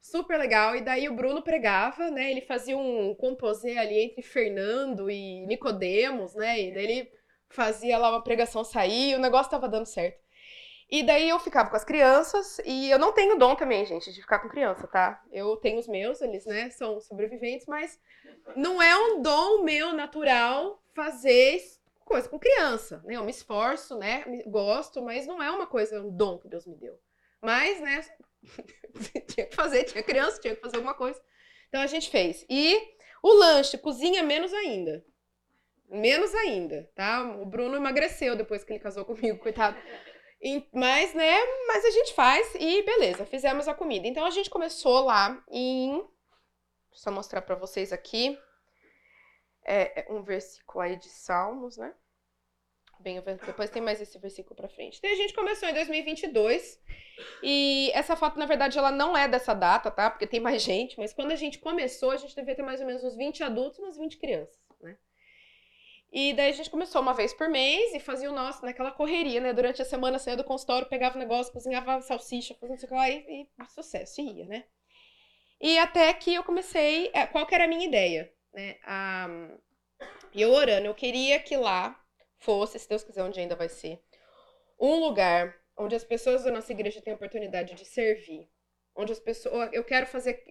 [0.00, 0.74] super legal.
[0.76, 2.30] E daí o Bruno pregava, né?
[2.30, 6.60] Ele fazia um composê ali entre Fernando e Nicodemos, né?
[6.60, 7.12] E daí ele
[7.48, 10.20] fazia lá uma pregação sair, e o negócio tava dando certo.
[10.88, 14.20] E daí eu ficava com as crianças, e eu não tenho dom também, gente, de
[14.20, 15.22] ficar com criança, tá?
[15.30, 17.98] Eu tenho os meus, eles, né, são sobreviventes, mas
[18.56, 21.60] não é um dom meu natural fazer
[22.04, 23.14] coisa com criança, né?
[23.14, 24.24] Eu me esforço, né?
[24.46, 26.98] Gosto, mas não é uma coisa, um dom que Deus me deu.
[27.40, 28.04] Mas, né,
[29.28, 31.20] tinha que fazer, tinha criança, tinha que fazer alguma coisa.
[31.68, 32.44] Então a gente fez.
[32.48, 32.76] E
[33.22, 35.04] o lanche, cozinha menos ainda.
[35.88, 37.22] Menos ainda, tá?
[37.40, 39.76] O Bruno emagreceu depois que ele casou comigo, coitado.
[40.40, 44.06] E- Mas, né, mas a gente faz e beleza, fizemos a comida.
[44.06, 46.04] Então a gente começou lá em.
[46.92, 48.38] Só mostrar pra vocês aqui.
[49.64, 51.94] É é um versículo aí de Salmos, né?
[53.00, 54.98] Bem, depois tem mais esse versículo pra frente.
[54.98, 56.78] Então a gente começou em 2022.
[57.42, 60.10] E essa foto, na verdade, ela não é dessa data, tá?
[60.10, 60.98] Porque tem mais gente.
[60.98, 63.78] Mas quando a gente começou, a gente devia ter mais ou menos uns 20 adultos
[63.78, 64.96] e umas 20 crianças, né?
[66.12, 69.40] E daí a gente começou uma vez por mês e fazia o nosso naquela correria,
[69.40, 69.52] né?
[69.52, 72.88] Durante a semana saía do consultório, pegava o negócio, cozinhava salsicha, fazia não sei o
[72.88, 74.64] que lá e, e sucesso, ia, né?
[75.60, 77.10] E até que eu comecei.
[77.14, 78.30] é, Qual que era a minha ideia?
[78.52, 78.76] Né?
[78.84, 79.28] A,
[80.34, 81.99] e eu orando, eu queria que lá
[82.40, 84.02] fosse, se Deus quiser, onde ainda vai ser,
[84.78, 88.48] um lugar onde as pessoas da nossa igreja têm a oportunidade de servir.
[88.94, 89.70] Onde as pessoas.
[89.72, 90.42] Eu quero fazer.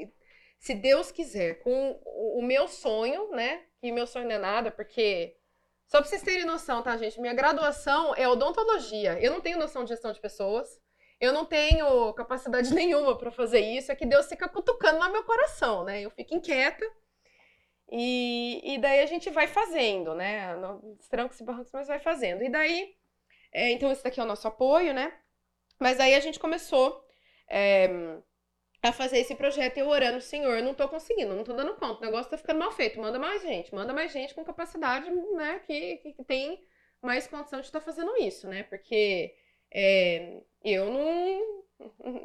[0.57, 3.63] Se Deus quiser, com o meu sonho, né?
[3.81, 5.37] E meu sonho não é nada, porque
[5.87, 7.19] só pra vocês terem noção, tá, gente?
[7.19, 9.19] Minha graduação é odontologia.
[9.19, 10.79] Eu não tenho noção de gestão de pessoas.
[11.19, 13.91] Eu não tenho capacidade nenhuma pra fazer isso.
[13.91, 16.01] É que Deus fica cutucando no meu coração, né?
[16.01, 16.85] Eu fico inquieta.
[17.91, 20.55] E, e daí a gente vai fazendo, né?
[20.55, 22.43] Nos trancos e barrancos, mas vai fazendo.
[22.43, 22.95] E daí,
[23.51, 25.11] é, então esse daqui é o nosso apoio, né?
[25.79, 27.03] Mas aí a gente começou
[27.49, 27.89] é,
[28.81, 32.05] a fazer esse projeto eu orando, Senhor, não tô conseguindo, não tô dando conta, o
[32.05, 35.97] negócio tá ficando mal feito, manda mais gente, manda mais gente com capacidade, né, que,
[35.97, 36.63] que, tem
[37.01, 39.35] mais condição de estar fazendo isso, né, porque
[39.73, 41.63] é, eu não,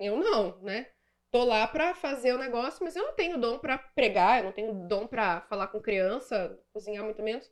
[0.00, 0.86] eu não, né,
[1.34, 4.52] tô lá pra fazer o negócio, mas eu não tenho dom pra pregar, eu não
[4.52, 7.50] tenho dom pra falar com criança, cozinhar muito menos,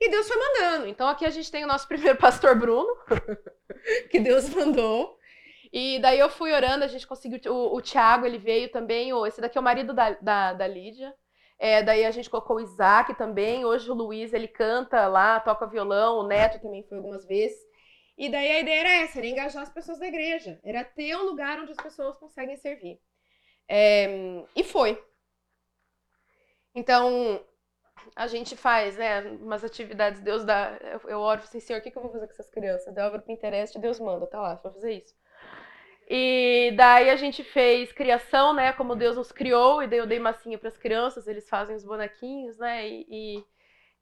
[0.00, 2.92] e Deus foi mandando, então aqui a gente tem o nosso primeiro pastor Bruno,
[4.10, 5.16] que Deus mandou,
[5.72, 7.38] e daí eu fui orando, a gente conseguiu.
[7.52, 9.12] O, o Thiago, ele veio também.
[9.12, 11.14] O, esse daqui é o marido da, da, da Lídia.
[11.60, 13.64] É, daí a gente colocou o Isaac também.
[13.64, 16.18] Hoje o Luiz, ele canta lá, toca violão.
[16.18, 17.56] O Neto também foi algumas vezes.
[18.18, 20.58] E daí a ideia era essa: era engajar as pessoas da igreja.
[20.64, 22.98] Era ter um lugar onde as pessoas conseguem servir.
[23.72, 24.08] É,
[24.56, 25.00] e foi.
[26.74, 27.40] Então,
[28.16, 30.76] a gente faz, né, umas atividades, Deus dá.
[30.82, 32.92] Eu, eu oro assim, Senhor, o que, que eu vou fazer com essas crianças?
[32.92, 35.14] Dá obra Pinterest, Deus manda, tá lá, pra fazer isso.
[36.08, 38.72] E daí a gente fez criação, né?
[38.72, 41.84] Como Deus nos criou, e daí eu dei massinha para as crianças, eles fazem os
[41.84, 42.88] bonequinhos, né?
[42.88, 43.44] E, e,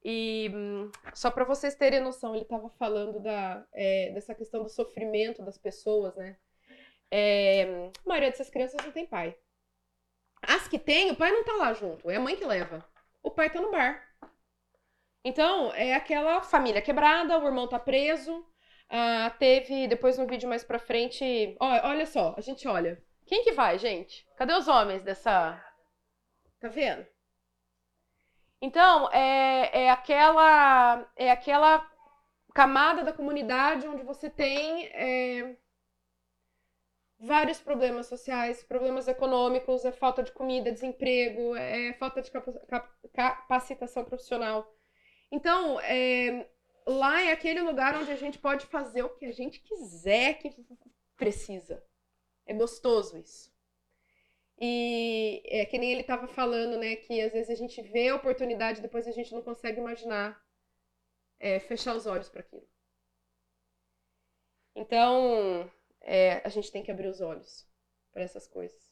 [0.03, 4.69] e, hum, só para vocês terem noção, ele estava falando da, é, dessa questão do
[4.69, 6.37] sofrimento das pessoas, né?
[7.11, 7.63] É,
[8.05, 9.37] a maioria dessas crianças não tem pai.
[10.41, 12.85] As que tem, o pai não tá lá junto, é a mãe que leva.
[13.21, 14.01] O pai tá no bar.
[15.23, 18.45] Então, é aquela família quebrada, o irmão tá preso,
[18.89, 21.55] ah, teve, depois no vídeo mais pra frente.
[21.59, 23.01] Ó, olha só, a gente olha.
[23.25, 24.25] Quem que vai, gente?
[24.35, 25.63] Cadê os homens dessa.
[26.59, 27.05] Tá vendo?
[28.61, 31.07] Então, é, é aquela.
[31.15, 31.87] É aquela
[32.53, 35.55] camada da comunidade onde você tem é,
[37.19, 43.09] vários problemas sociais, problemas econômicos, é falta de comida, desemprego, é falta de capa- cap-
[43.13, 44.73] capacitação profissional.
[45.31, 46.49] Então, é,
[46.87, 50.55] lá é aquele lugar onde a gente pode fazer o que a gente quiser que
[51.17, 51.83] precisa.
[52.45, 53.51] É gostoso isso.
[54.61, 58.15] E é que nem ele estava falando, né, que às vezes a gente vê a
[58.15, 60.41] oportunidade, depois a gente não consegue imaginar
[61.39, 62.67] é, fechar os olhos para aquilo.
[64.75, 65.69] Então,
[66.09, 67.67] é, a gente tem que abrir os olhos
[68.11, 68.91] para essas coisas.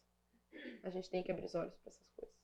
[0.83, 2.35] A gente tem que abrir os olhos para essas coisas.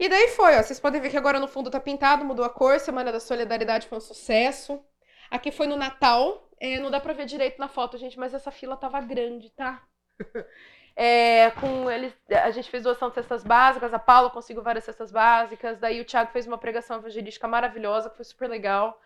[0.00, 0.62] E daí foi, ó.
[0.62, 2.80] Vocês podem ver que agora no fundo tá pintado, mudou a cor.
[2.80, 4.84] Semana da Solidariedade foi um sucesso.
[5.30, 6.50] Aqui foi no Natal.
[6.58, 9.86] É, não dá pra ver direito na foto, gente, mas essa fila tava grande, tá?
[10.94, 15.10] É, com eles, a gente fez doação de cestas básicas, a Paula conseguiu várias cestas
[15.10, 19.00] básicas, daí o Thiago fez uma pregação evangelística maravilhosa, que foi super legal.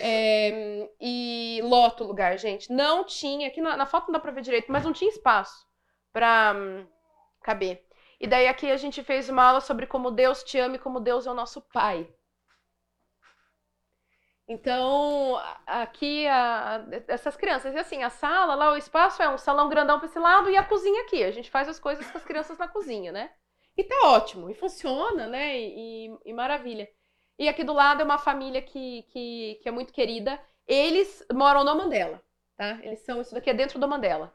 [0.00, 2.72] É, e lota o lugar, gente.
[2.72, 5.66] Não tinha, aqui na, na foto não dá pra ver direito, mas não tinha espaço
[6.12, 6.86] pra hum,
[7.42, 7.84] caber.
[8.20, 11.00] E daí aqui a gente fez uma aula sobre como Deus te ama e como
[11.00, 12.08] Deus é o nosso Pai.
[14.50, 19.68] Então, aqui, a- essas crianças, e assim, a sala lá, o espaço é um salão
[19.68, 21.22] grandão para esse lado e a cozinha aqui.
[21.22, 23.30] A gente faz as coisas com as crianças na cozinha, né?
[23.76, 25.58] E tá ótimo, e funciona, né?
[25.60, 26.88] E, e- e maravilha.
[27.38, 30.40] E aqui do lado é uma família que, que, que é muito querida.
[30.66, 32.20] Eles moram no Mandela,
[32.56, 32.78] tá?
[32.82, 34.32] Eles são, isso daqui é dentro do Mandela.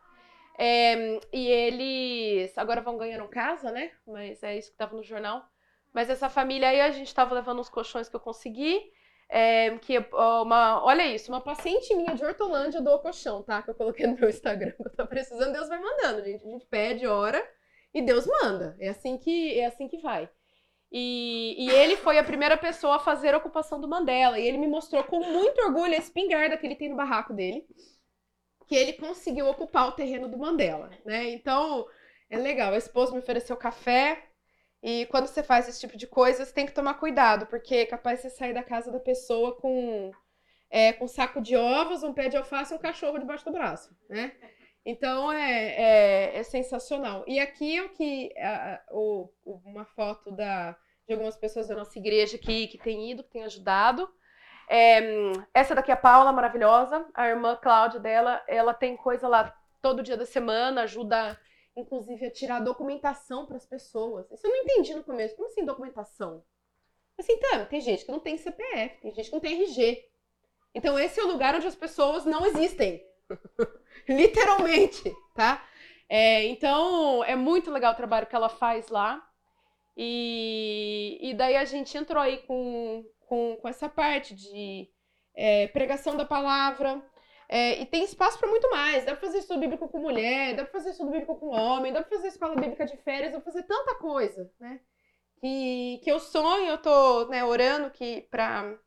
[0.57, 3.91] É, e eles agora vão ganhando casa, né?
[4.07, 5.43] Mas é isso que tava no jornal.
[5.93, 8.82] Mas essa família aí, a gente tava levando uns colchões que eu consegui.
[9.36, 13.64] É, que uma, olha isso, uma paciente minha de Hortolândia doou colchão, tá?
[13.64, 14.74] Que eu coloquei no meu Instagram.
[14.78, 16.46] Que eu tô precisando, Deus vai mandando, gente.
[16.46, 17.44] A gente pede, ora
[17.94, 18.76] e Deus manda.
[18.80, 20.30] É assim que, é assim que vai.
[20.92, 24.40] E, e ele foi a primeira pessoa a fazer a ocupação do Mandela.
[24.40, 27.66] E ele me mostrou com muito orgulho a espingarda que ele tem no barraco dele.
[28.68, 31.30] que ele conseguiu ocupar o terreno do Mandela, né?
[31.32, 31.86] Então,
[32.30, 32.74] é legal.
[32.74, 34.24] A esposa me ofereceu café,
[34.84, 37.86] e quando você faz esse tipo de coisa, você tem que tomar cuidado, porque é
[37.86, 40.12] capaz de você sair da casa da pessoa com,
[40.70, 43.54] é, com um saco de ovos, um pé de alface e um cachorro debaixo do
[43.54, 44.34] braço, né?
[44.86, 47.24] Então é, é, é sensacional.
[47.26, 50.76] E aqui o que a, o, uma foto da,
[51.08, 54.10] de algumas pessoas da nossa igreja que, que tem ido, que tem ajudado.
[54.68, 55.00] É,
[55.54, 57.06] essa daqui é a Paula, maravilhosa.
[57.14, 61.40] A irmã Cláudia dela, ela tem coisa lá todo dia da semana, ajuda
[61.76, 64.30] inclusive a tirar documentação para as pessoas.
[64.32, 65.36] Isso eu não entendi no começo.
[65.36, 66.43] Como assim documentação?
[67.17, 70.09] Assim, tá, tem gente que não tem CPF, tem gente que não tem RG.
[70.74, 73.05] Então esse é o lugar onde as pessoas não existem.
[74.07, 75.03] Literalmente,
[75.36, 75.63] tá?
[76.09, 79.28] É, então é muito legal o trabalho que ela faz lá.
[79.95, 84.89] E, e daí a gente entrou aí com, com, com essa parte de
[85.36, 87.03] é, pregação da palavra.
[87.50, 89.06] É, e tem espaço para muito mais.
[89.06, 92.02] Dá para fazer estudo bíblico com mulher, dá para fazer estudo bíblico com homem, dá
[92.02, 94.80] para fazer escola bíblica de férias, dá para fazer tanta coisa, né?
[95.38, 98.78] Que, que eu sonho, eu tô né, orando que para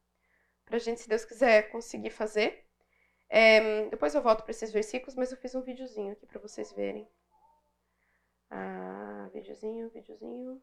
[0.70, 2.64] a gente, se Deus quiser, conseguir fazer.
[3.28, 6.72] É, depois eu volto para esses versículos, mas eu fiz um videozinho aqui para vocês
[6.72, 7.08] verem.
[8.50, 10.62] Ah, videozinho, videozinho.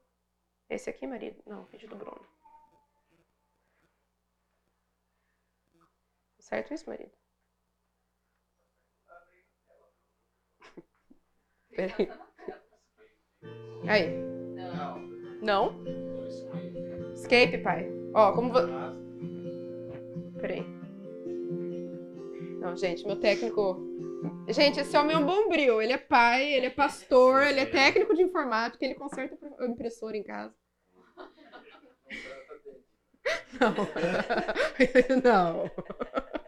[0.70, 1.42] Esse aqui, marido?
[1.46, 2.26] Não, vídeo do Bruno.
[6.40, 7.23] Certo isso, marido?
[11.76, 12.10] Peraí.
[13.88, 14.10] Aí.
[15.42, 15.84] Não?
[17.14, 17.90] Escape, pai.
[18.14, 18.60] Ó, como vo...
[20.40, 20.64] Peraí.
[22.60, 23.82] Não, gente, meu técnico.
[24.50, 25.82] Gente, esse homem é um bombril.
[25.82, 30.16] Ele é pai, ele é pastor, ele é técnico de informática, ele conserta a impressora
[30.16, 30.54] em casa.
[33.60, 33.74] Não.
[35.24, 35.72] Não.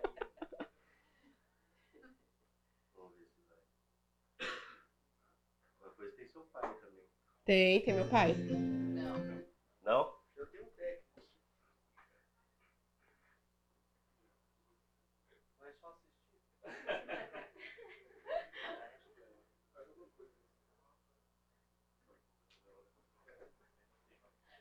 [6.16, 7.06] tem seu pai também.
[7.46, 8.34] Tem, tem meu pai.
[9.84, 10.16] Não?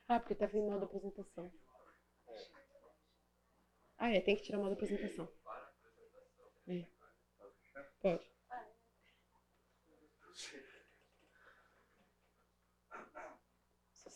[0.06, 1.50] Ah, porque tá vindo mal da apresentação.
[3.96, 5.26] Ah, é, tem que tirar mal da apresentação.
[6.68, 6.84] É.
[8.02, 8.33] Pode.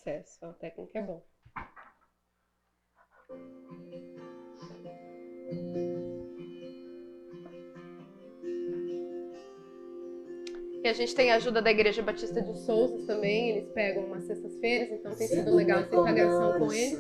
[0.09, 1.23] Sucesso, a técnica é bom.
[10.83, 14.25] E a gente tem a ajuda da Igreja Batista de Souza também, eles pegam umas
[14.25, 16.99] sextas-feiras, então tem sido legal essa integração com eles.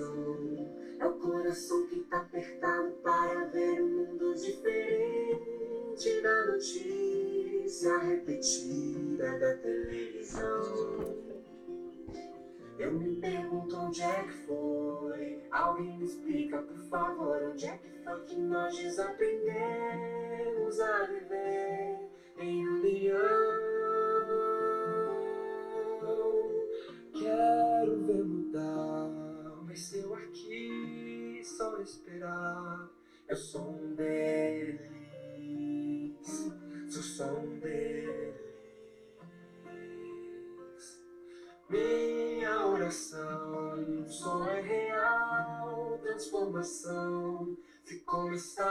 [1.00, 9.56] É o coração que tá apertado para ver um mundo diferente da notícia repetida da
[9.56, 11.27] televisão.
[12.78, 15.42] Eu me pergunto onde é que foi.
[15.50, 21.98] Alguém me explica, por favor, onde é que foi que nós desaprendemos a viver
[22.38, 23.18] em união.
[27.12, 29.10] Quero ver mudar,
[29.66, 32.88] mas eu aqui só esperar.
[33.26, 34.78] Eu sou um deles,
[36.88, 38.36] sou só um deles.
[41.68, 42.17] Minha
[42.88, 47.54] oração, só é real transformação.
[47.84, 48.64] Se começar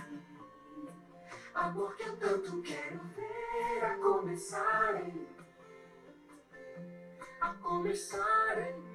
[1.53, 5.28] Amor que eu tanto quero ver, a começar em mim.
[7.40, 8.94] A começar em mim.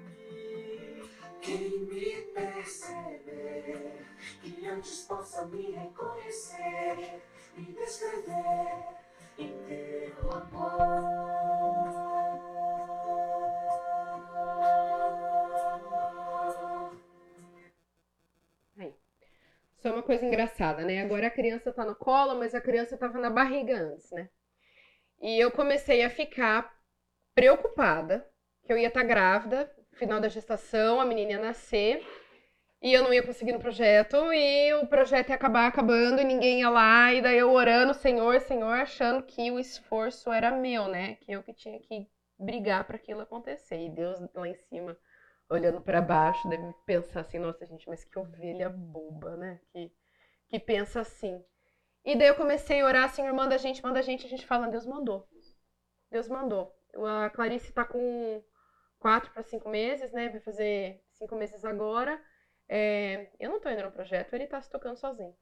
[1.40, 4.06] Quem me perceber,
[4.42, 7.22] que antes possa me reconhecer,
[7.56, 8.96] me descrever
[9.38, 11.30] inteiro amor.
[19.80, 21.00] Só uma coisa engraçada, né?
[21.00, 24.28] Agora a criança tá no colo, mas a criança tava na barriga antes, né?
[25.22, 26.70] E eu comecei a ficar
[27.34, 28.28] preocupada
[28.62, 32.02] que eu ia estar grávida, final da gestação, a menina ia nascer,
[32.82, 36.60] e eu não ia conseguir no projeto, e o projeto ia acabar acabando, e ninguém
[36.60, 41.16] ia lá, e daí eu orando, Senhor, Senhor, achando que o esforço era meu, né?
[41.16, 42.08] Que eu que tinha que
[42.38, 43.84] brigar para aquilo acontecer.
[43.84, 44.96] E Deus lá em cima
[45.50, 49.60] olhando para baixo, deve pensar assim, nossa gente, mas que ovelha boba, né?
[49.70, 49.92] Que,
[50.48, 51.44] que pensa assim.
[52.02, 54.46] E daí eu comecei a orar, Senhor, manda a gente, manda a gente, a gente
[54.46, 55.28] fala, Deus mandou.
[56.10, 56.74] Deus mandou.
[57.24, 58.42] A Clarice tá com,
[59.00, 60.28] quatro para cinco meses, né?
[60.28, 62.22] Vai fazer cinco meses agora.
[62.68, 65.34] É, eu não tô indo no projeto, ele tá se tocando sozinho.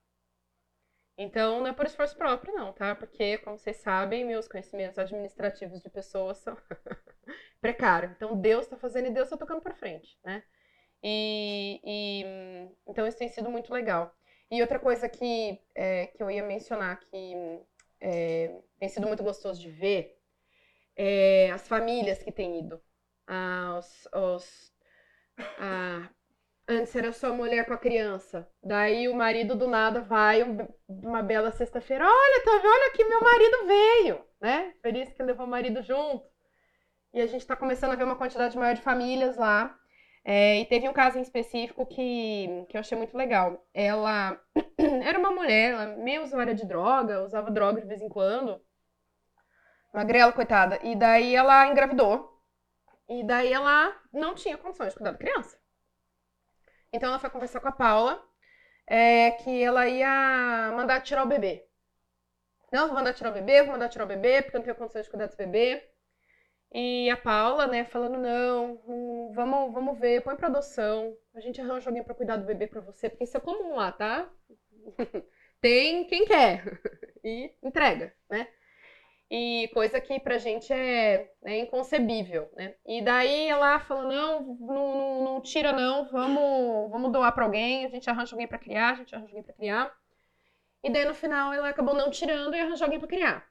[1.19, 2.95] Então, não é por esforço próprio, não, tá?
[2.95, 6.57] Porque, como vocês sabem, meus conhecimentos administrativos de pessoas são
[7.61, 8.13] precários.
[8.13, 10.45] Então, Deus está fazendo e Deus está tocando para frente, né?
[11.03, 12.25] E, e,
[12.87, 14.15] então, isso tem sido muito legal.
[14.51, 17.35] E outra coisa que, é, que eu ia mencionar que
[18.01, 20.17] é, tem sido muito gostoso de ver
[20.97, 22.81] é as famílias que têm ido.
[23.29, 23.81] Ah,
[25.59, 26.09] ah,
[26.71, 28.47] Antes era só mulher com a criança.
[28.63, 30.43] Daí o marido do nada vai
[30.87, 32.05] uma bela sexta-feira.
[32.05, 32.51] Olha, tá?
[32.51, 34.75] Olha que meu marido veio, né?
[34.83, 36.27] Por isso que levou o marido junto.
[37.15, 39.79] E a gente está começando a ver uma quantidade maior de famílias lá.
[40.23, 43.67] É, e teve um caso em específico que, que eu achei muito legal.
[43.73, 44.39] Ela
[45.03, 48.61] era uma mulher, ela meio usuária de droga, usava droga de vez em quando.
[49.95, 50.79] Magrela, coitada.
[50.83, 52.38] E daí ela engravidou.
[53.09, 55.59] E daí ela não tinha condições de cuidar da criança.
[56.93, 58.23] Então ela foi conversar com a Paula
[58.87, 61.67] é, que ela ia mandar tirar o bebê.
[62.73, 64.77] Não, vou mandar tirar o bebê, vou mandar tirar o bebê, porque eu não tenho
[64.77, 65.83] condições de cuidar desse bebê.
[66.73, 68.77] E a Paula, né, falando, não,
[69.35, 71.17] vamos, vamos ver, põe pra adoção.
[71.35, 73.93] A gente arranja alguém pra cuidar do bebê pra você, porque isso é comum lá,
[73.93, 74.31] tá?
[75.61, 76.65] Tem quem quer.
[77.25, 78.47] E entrega, né?
[79.31, 82.75] E coisa que pra gente é, é inconcebível, né?
[82.87, 87.91] E daí ela falou, não, não, não, tira não, vamos, vamos doar para alguém, a
[87.91, 89.95] gente arranja alguém para criar, a gente arranja alguém para criar.
[90.83, 93.49] E daí no final ela acabou não tirando e arranjou alguém para criar.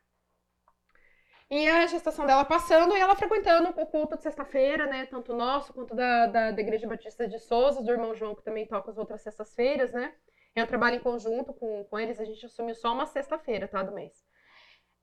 [1.49, 5.05] E a gestação dela passando e ela frequentando o culto de sexta-feira, né?
[5.05, 8.65] Tanto nosso quanto da, da, da, Igreja Batista de Souza, do irmão João, que também
[8.65, 10.13] toca as outras sextas-feiras, né?
[10.53, 13.81] É um trabalho em conjunto com, com eles, a gente assumiu só uma sexta-feira, tá?
[13.81, 14.26] Do mês.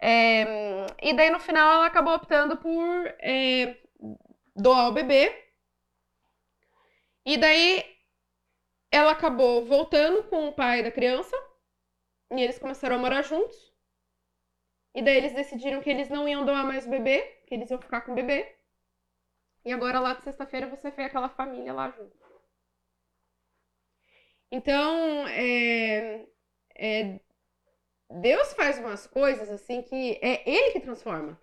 [0.06, 0.44] É,
[1.02, 3.74] e daí no final ela acabou optando por é,
[4.54, 5.32] doar o bebê.
[7.24, 7.82] E daí
[8.90, 11.34] ela acabou voltando com o pai da criança.
[12.30, 13.56] E eles começaram a morar juntos.
[14.94, 17.80] E daí eles decidiram que eles não iam doar mais o bebê, que eles iam
[17.80, 18.54] ficar com o bebê.
[19.64, 22.14] E agora lá de sexta-feira você vê aquela família lá junto.
[24.50, 26.26] Então, é,
[26.76, 27.20] é,
[28.10, 31.40] Deus faz umas coisas assim que é Ele que transforma.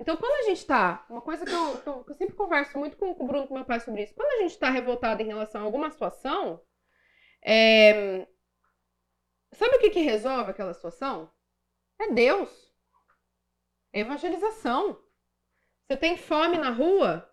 [0.00, 1.04] Então, quando a gente tá.
[1.10, 3.48] Uma coisa que eu, que eu, que eu sempre converso muito com, com, o Bruno
[3.48, 4.14] com meu pai sobre isso.
[4.14, 6.62] Quando a gente tá revoltado em relação a alguma situação,
[7.44, 8.26] é,
[9.52, 11.30] sabe o que, que resolve aquela situação?
[11.98, 12.72] É Deus.
[13.92, 15.02] É evangelização.
[15.86, 17.28] Você tem fome na rua,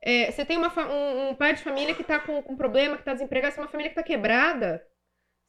[0.00, 3.02] é, você tem uma, um, um, pai de família que está com, com problema, que
[3.02, 4.86] está desempregado, você é uma família que está quebrada.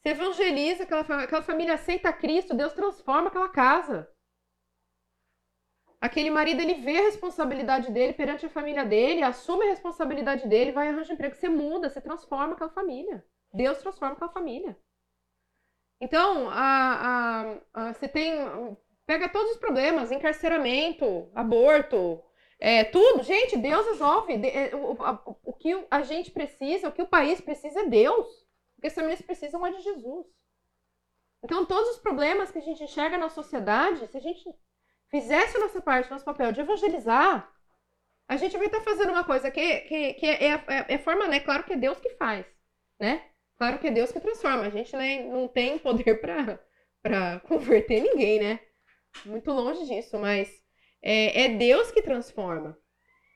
[0.05, 4.07] Você evangeliza, aquela, aquela família aceita Cristo, Deus transforma aquela casa.
[5.99, 10.71] Aquele marido, ele vê a responsabilidade dele perante a família dele, assume a responsabilidade dele,
[10.71, 13.25] vai arranjar emprego, você muda, você transforma aquela família.
[13.51, 14.77] Deus transforma aquela família.
[15.99, 18.77] Então, a, a, a, você tem.
[19.07, 22.23] Pega todos os problemas, encarceramento, aborto,
[22.59, 23.23] é, tudo.
[23.23, 24.33] Gente, Deus resolve.
[24.33, 28.44] É, o, o, o que a gente precisa, o que o país precisa é Deus.
[28.85, 30.27] Porque as famílias precisam de Jesus.
[31.43, 34.43] Então, todos os problemas que a gente enxerga na sociedade, se a gente
[35.09, 37.51] fizesse a nossa parte, nosso papel de evangelizar,
[38.27, 41.39] a gente vai estar fazendo uma coisa que, que, que é, é, é forma, né?
[41.39, 42.45] Claro que é Deus que faz,
[42.99, 43.23] né?
[43.57, 44.63] Claro que é Deus que transforma.
[44.67, 46.21] A gente né, não tem poder
[47.01, 48.59] para converter ninguém, né?
[49.25, 50.47] Muito longe disso, mas
[51.01, 52.77] é, é Deus que transforma.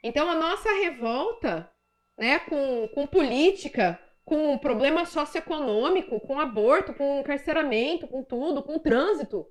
[0.04, 1.72] Então, a nossa revolta
[2.18, 4.00] né, com, com política,
[4.30, 9.48] com problema socioeconômico, com aborto, com encarceramento, com tudo, com trânsito.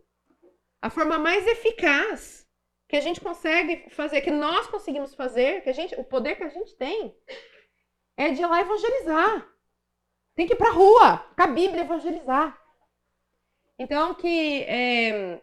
[0.81, 2.47] A forma mais eficaz
[2.89, 6.45] que a gente consegue fazer, que nós conseguimos fazer, que a gente, o poder que
[6.45, 7.13] a gente tem,
[8.17, 9.49] é de ir lá evangelizar.
[10.37, 12.57] Tem que ir para a rua, com a Bíblia evangelizar.
[13.77, 15.43] Então que, é,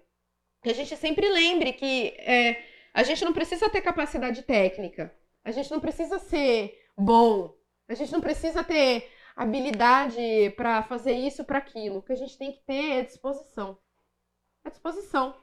[0.64, 2.64] que a gente sempre lembre que é,
[2.94, 5.14] a gente não precisa ter capacidade técnica,
[5.44, 7.54] a gente não precisa ser bom,
[7.90, 11.98] a gente não precisa ter habilidade para fazer isso, para aquilo.
[11.98, 13.78] O que a gente tem que ter é disposição.
[14.64, 15.36] É disposição.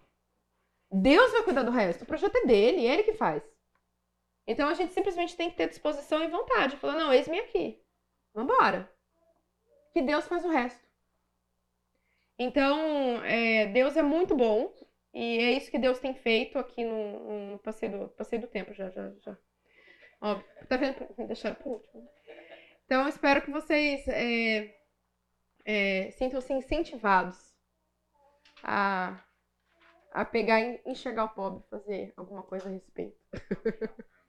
[0.90, 2.02] Deus vai cuidar do resto.
[2.02, 3.42] O projeto é dele, é ele que faz.
[4.46, 6.76] Então a gente simplesmente tem que ter disposição e vontade.
[6.76, 7.82] Falar, não, eis-me aqui.
[8.34, 8.90] Vambora.
[9.92, 10.82] Que Deus faz o resto.
[12.38, 14.74] Então, é, Deus é muito bom.
[15.14, 18.72] E é isso que Deus tem feito aqui no, no passeio, do, passeio do tempo.
[18.72, 19.36] Já, já, já.
[20.68, 20.96] Tá vendo?
[21.26, 22.08] Deixaram por último.
[22.92, 24.76] Então, eu espero que vocês é,
[25.64, 27.38] é, sintam-se incentivados
[28.62, 29.18] a,
[30.12, 33.16] a pegar e enxergar o pobre, fazer alguma coisa a respeito.